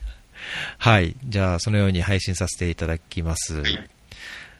[0.78, 1.16] はい。
[1.24, 3.62] じゃあ、そのように配信させていただきます。
[3.62, 3.90] はい。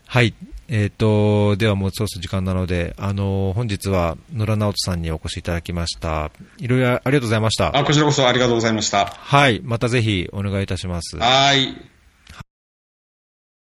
[0.07, 0.35] はい。
[0.69, 6.31] えっ、ー、と、ではもうそろそろ時間なので、あの、本日は野良直人さんにお越しいただきました。
[6.59, 7.77] いろいろありがとうございました。
[7.77, 9.07] あ、こちらこそありがとうございました。
[9.07, 9.61] はい。
[9.63, 11.17] またぜひお願いいたします。
[11.19, 11.94] はい。